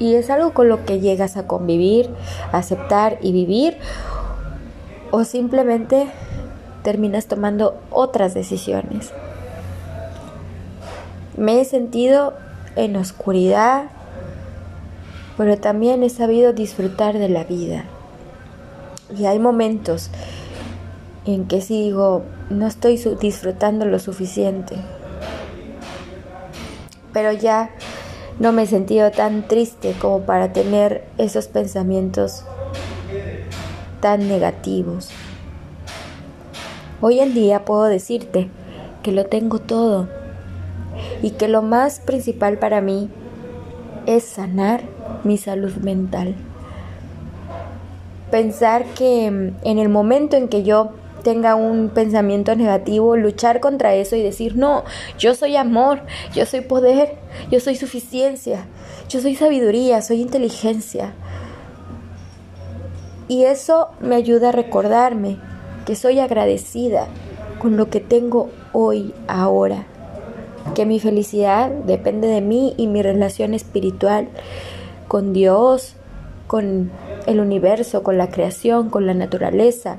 y 0.00 0.14
es 0.14 0.30
algo 0.30 0.52
con 0.52 0.68
lo 0.68 0.84
que 0.84 0.98
llegas 0.98 1.36
a 1.36 1.46
convivir, 1.46 2.10
aceptar 2.52 3.18
y 3.22 3.32
vivir 3.32 3.76
o 5.12 5.24
simplemente 5.24 6.08
terminas 6.82 7.26
tomando 7.26 7.78
otras 7.90 8.34
decisiones. 8.34 9.12
Me 11.36 11.60
he 11.60 11.64
sentido 11.64 12.34
en 12.76 12.96
oscuridad, 12.96 13.84
pero 15.36 15.58
también 15.58 16.02
he 16.02 16.10
sabido 16.10 16.52
disfrutar 16.52 17.18
de 17.18 17.28
la 17.28 17.44
vida. 17.44 17.84
Y 19.16 19.26
hay 19.26 19.38
momentos 19.38 20.10
en 21.24 21.46
que 21.46 21.60
sigo, 21.60 22.22
no 22.48 22.66
estoy 22.66 22.96
disfrutando 23.20 23.84
lo 23.84 23.98
suficiente. 23.98 24.76
Pero 27.12 27.32
ya 27.32 27.70
no 28.38 28.52
me 28.52 28.62
he 28.62 28.66
sentido 28.66 29.10
tan 29.10 29.46
triste 29.46 29.94
como 30.00 30.20
para 30.20 30.52
tener 30.52 31.04
esos 31.18 31.48
pensamientos 31.48 32.44
tan 34.00 34.28
negativos. 34.28 35.10
Hoy 37.02 37.20
en 37.20 37.34
día 37.34 37.64
puedo 37.64 37.84
decirte 37.84 38.48
que 39.02 39.12
lo 39.12 39.26
tengo 39.26 39.58
todo 39.58 40.08
y 41.22 41.30
que 41.32 41.48
lo 41.48 41.62
más 41.62 42.00
principal 42.00 42.58
para 42.58 42.80
mí 42.80 43.08
es 44.06 44.24
sanar 44.24 44.82
mi 45.24 45.36
salud 45.36 45.74
mental. 45.76 46.34
Pensar 48.30 48.84
que 48.84 49.26
en 49.26 49.78
el 49.78 49.88
momento 49.88 50.36
en 50.36 50.48
que 50.48 50.62
yo 50.62 50.92
tenga 51.22 51.54
un 51.54 51.90
pensamiento 51.90 52.54
negativo, 52.54 53.16
luchar 53.16 53.60
contra 53.60 53.94
eso 53.94 54.16
y 54.16 54.22
decir, 54.22 54.56
no, 54.56 54.84
yo 55.18 55.34
soy 55.34 55.56
amor, 55.56 56.02
yo 56.34 56.46
soy 56.46 56.60
poder, 56.60 57.16
yo 57.50 57.60
soy 57.60 57.76
suficiencia, 57.76 58.66
yo 59.08 59.20
soy 59.20 59.34
sabiduría, 59.34 60.02
soy 60.02 60.20
inteligencia. 60.20 61.12
Y 63.28 63.44
eso 63.44 63.90
me 64.00 64.16
ayuda 64.16 64.48
a 64.48 64.52
recordarme 64.52 65.38
que 65.86 65.94
soy 65.94 66.18
agradecida 66.18 67.06
con 67.58 67.76
lo 67.76 67.90
que 67.90 68.00
tengo 68.00 68.50
hoy, 68.72 69.14
ahora, 69.28 69.86
que 70.74 70.86
mi 70.86 70.98
felicidad 70.98 71.70
depende 71.70 72.28
de 72.28 72.40
mí 72.40 72.74
y 72.76 72.86
mi 72.86 73.02
relación 73.02 73.54
espiritual 73.54 74.28
con 75.08 75.32
Dios, 75.32 75.94
con 76.46 76.90
el 77.26 77.40
universo, 77.40 78.02
con 78.02 78.18
la 78.18 78.30
creación, 78.30 78.90
con 78.90 79.06
la 79.06 79.14
naturaleza 79.14 79.98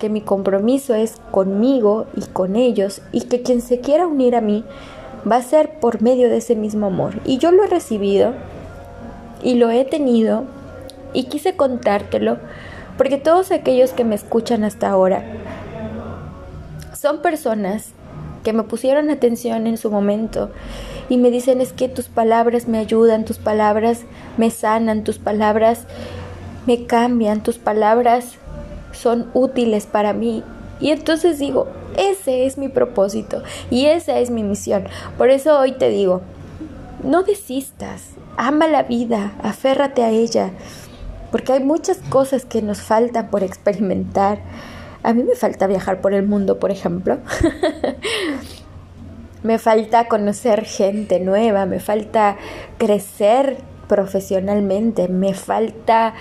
que 0.00 0.08
mi 0.08 0.22
compromiso 0.22 0.94
es 0.94 1.16
conmigo 1.30 2.06
y 2.16 2.22
con 2.22 2.56
ellos 2.56 3.02
y 3.12 3.20
que 3.22 3.42
quien 3.42 3.60
se 3.60 3.78
quiera 3.80 4.08
unir 4.08 4.34
a 4.34 4.40
mí 4.40 4.64
va 5.30 5.36
a 5.36 5.42
ser 5.42 5.78
por 5.78 6.02
medio 6.02 6.28
de 6.28 6.38
ese 6.38 6.56
mismo 6.56 6.86
amor. 6.86 7.20
Y 7.24 7.38
yo 7.38 7.52
lo 7.52 7.62
he 7.62 7.68
recibido 7.68 8.32
y 9.44 9.54
lo 9.54 9.70
he 9.70 9.84
tenido 9.84 10.44
y 11.12 11.24
quise 11.24 11.54
contártelo 11.54 12.38
porque 12.96 13.18
todos 13.18 13.52
aquellos 13.52 13.92
que 13.92 14.04
me 14.04 14.14
escuchan 14.14 14.64
hasta 14.64 14.88
ahora 14.88 15.22
son 16.94 17.22
personas 17.22 17.92
que 18.42 18.52
me 18.52 18.62
pusieron 18.62 19.10
atención 19.10 19.66
en 19.66 19.76
su 19.76 19.90
momento 19.90 20.50
y 21.10 21.18
me 21.18 21.30
dicen 21.30 21.60
es 21.60 21.72
que 21.72 21.88
tus 21.88 22.08
palabras 22.08 22.68
me 22.68 22.78
ayudan, 22.78 23.24
tus 23.24 23.38
palabras 23.38 24.02
me 24.38 24.50
sanan, 24.50 25.04
tus 25.04 25.18
palabras 25.18 25.86
me 26.66 26.86
cambian, 26.86 27.42
tus 27.42 27.58
palabras 27.58 28.38
son 28.92 29.30
útiles 29.34 29.86
para 29.86 30.12
mí. 30.12 30.42
Y 30.80 30.90
entonces 30.90 31.38
digo, 31.38 31.66
ese 31.96 32.46
es 32.46 32.56
mi 32.56 32.68
propósito 32.68 33.42
y 33.70 33.86
esa 33.86 34.18
es 34.18 34.30
mi 34.30 34.42
misión. 34.42 34.84
Por 35.18 35.30
eso 35.30 35.58
hoy 35.58 35.72
te 35.72 35.90
digo, 35.90 36.22
no 37.04 37.22
desistas, 37.22 38.10
ama 38.36 38.66
la 38.66 38.84
vida, 38.84 39.32
aférrate 39.42 40.02
a 40.02 40.10
ella, 40.10 40.50
porque 41.30 41.52
hay 41.52 41.60
muchas 41.62 41.98
cosas 42.08 42.44
que 42.44 42.62
nos 42.62 42.80
faltan 42.80 43.28
por 43.28 43.42
experimentar. 43.42 44.40
A 45.02 45.12
mí 45.12 45.22
me 45.22 45.34
falta 45.34 45.66
viajar 45.66 46.00
por 46.00 46.14
el 46.14 46.26
mundo, 46.26 46.58
por 46.58 46.70
ejemplo. 46.70 47.18
Me 49.42 49.58
falta 49.58 50.06
conocer 50.06 50.66
gente 50.66 51.18
nueva, 51.18 51.64
me 51.64 51.80
falta 51.80 52.36
crecer 52.76 53.56
profesionalmente, 53.88 55.08
me 55.08 55.32
falta 55.32 56.12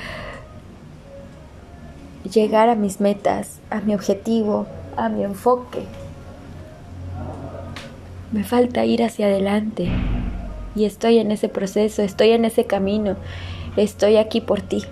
llegar 2.32 2.70
a 2.70 2.76
mis 2.76 3.00
metas, 3.00 3.60
a 3.70 3.82
mi 3.82 3.94
objetivo, 3.94 4.68
a 4.96 5.10
mi 5.10 5.24
enfoque. 5.24 5.84
Me 8.32 8.44
falta 8.44 8.86
ir 8.86 9.04
hacia 9.04 9.28
adelante 9.28 9.90
y 10.76 10.86
estoy 10.86 11.18
en 11.18 11.32
ese 11.32 11.50
proceso, 11.50 12.04
estoy 12.04 12.32
en 12.32 12.46
ese 12.46 12.66
camino, 12.66 13.16
estoy 13.76 14.18
aquí 14.18 14.42
por 14.42 14.62
ti. 14.62 14.84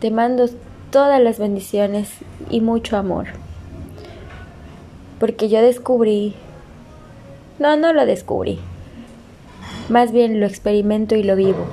Te 0.00 0.10
mando 0.10 0.46
todas 0.90 1.20
las 1.20 1.38
bendiciones 1.38 2.10
y 2.50 2.60
mucho 2.60 2.96
amor. 2.96 3.26
Porque 5.18 5.48
yo 5.48 5.60
descubrí, 5.62 6.34
no, 7.58 7.76
no 7.76 7.92
lo 7.92 8.04
descubrí, 8.04 8.58
más 9.88 10.12
bien 10.12 10.40
lo 10.40 10.46
experimento 10.46 11.16
y 11.16 11.22
lo 11.22 11.36
vivo. 11.36 11.66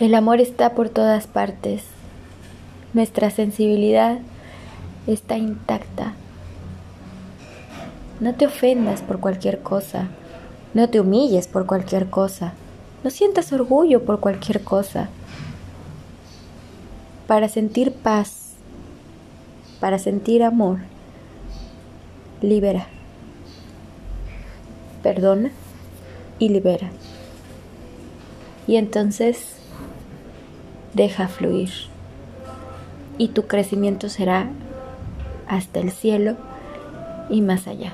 El 0.00 0.16
amor 0.16 0.40
está 0.40 0.74
por 0.74 0.88
todas 0.88 1.28
partes. 1.28 1.84
Nuestra 2.94 3.30
sensibilidad 3.30 4.18
está 5.06 5.36
intacta. 5.36 6.14
No 8.18 8.34
te 8.34 8.46
ofendas 8.46 9.02
por 9.02 9.20
cualquier 9.20 9.60
cosa. 9.60 10.08
No 10.74 10.90
te 10.90 10.98
humilles 10.98 11.46
por 11.46 11.66
cualquier 11.66 12.10
cosa. 12.10 12.54
No 13.04 13.10
sientas 13.10 13.52
orgullo 13.52 14.04
por 14.04 14.18
cualquier 14.18 14.64
cosa. 14.64 15.10
Para 17.28 17.48
sentir 17.48 17.92
paz, 17.92 18.54
para 19.78 20.00
sentir 20.00 20.42
amor, 20.42 20.78
libera. 22.42 22.88
Perdona 25.04 25.52
y 26.40 26.48
libera. 26.48 26.90
Y 28.66 28.76
entonces 28.76 29.53
deja 30.94 31.28
fluir. 31.28 31.70
Y 33.18 33.28
tu 33.28 33.46
crecimiento 33.46 34.08
será 34.08 34.48
hasta 35.46 35.80
el 35.80 35.90
cielo 35.90 36.36
y 37.28 37.42
más 37.42 37.66
allá. 37.66 37.92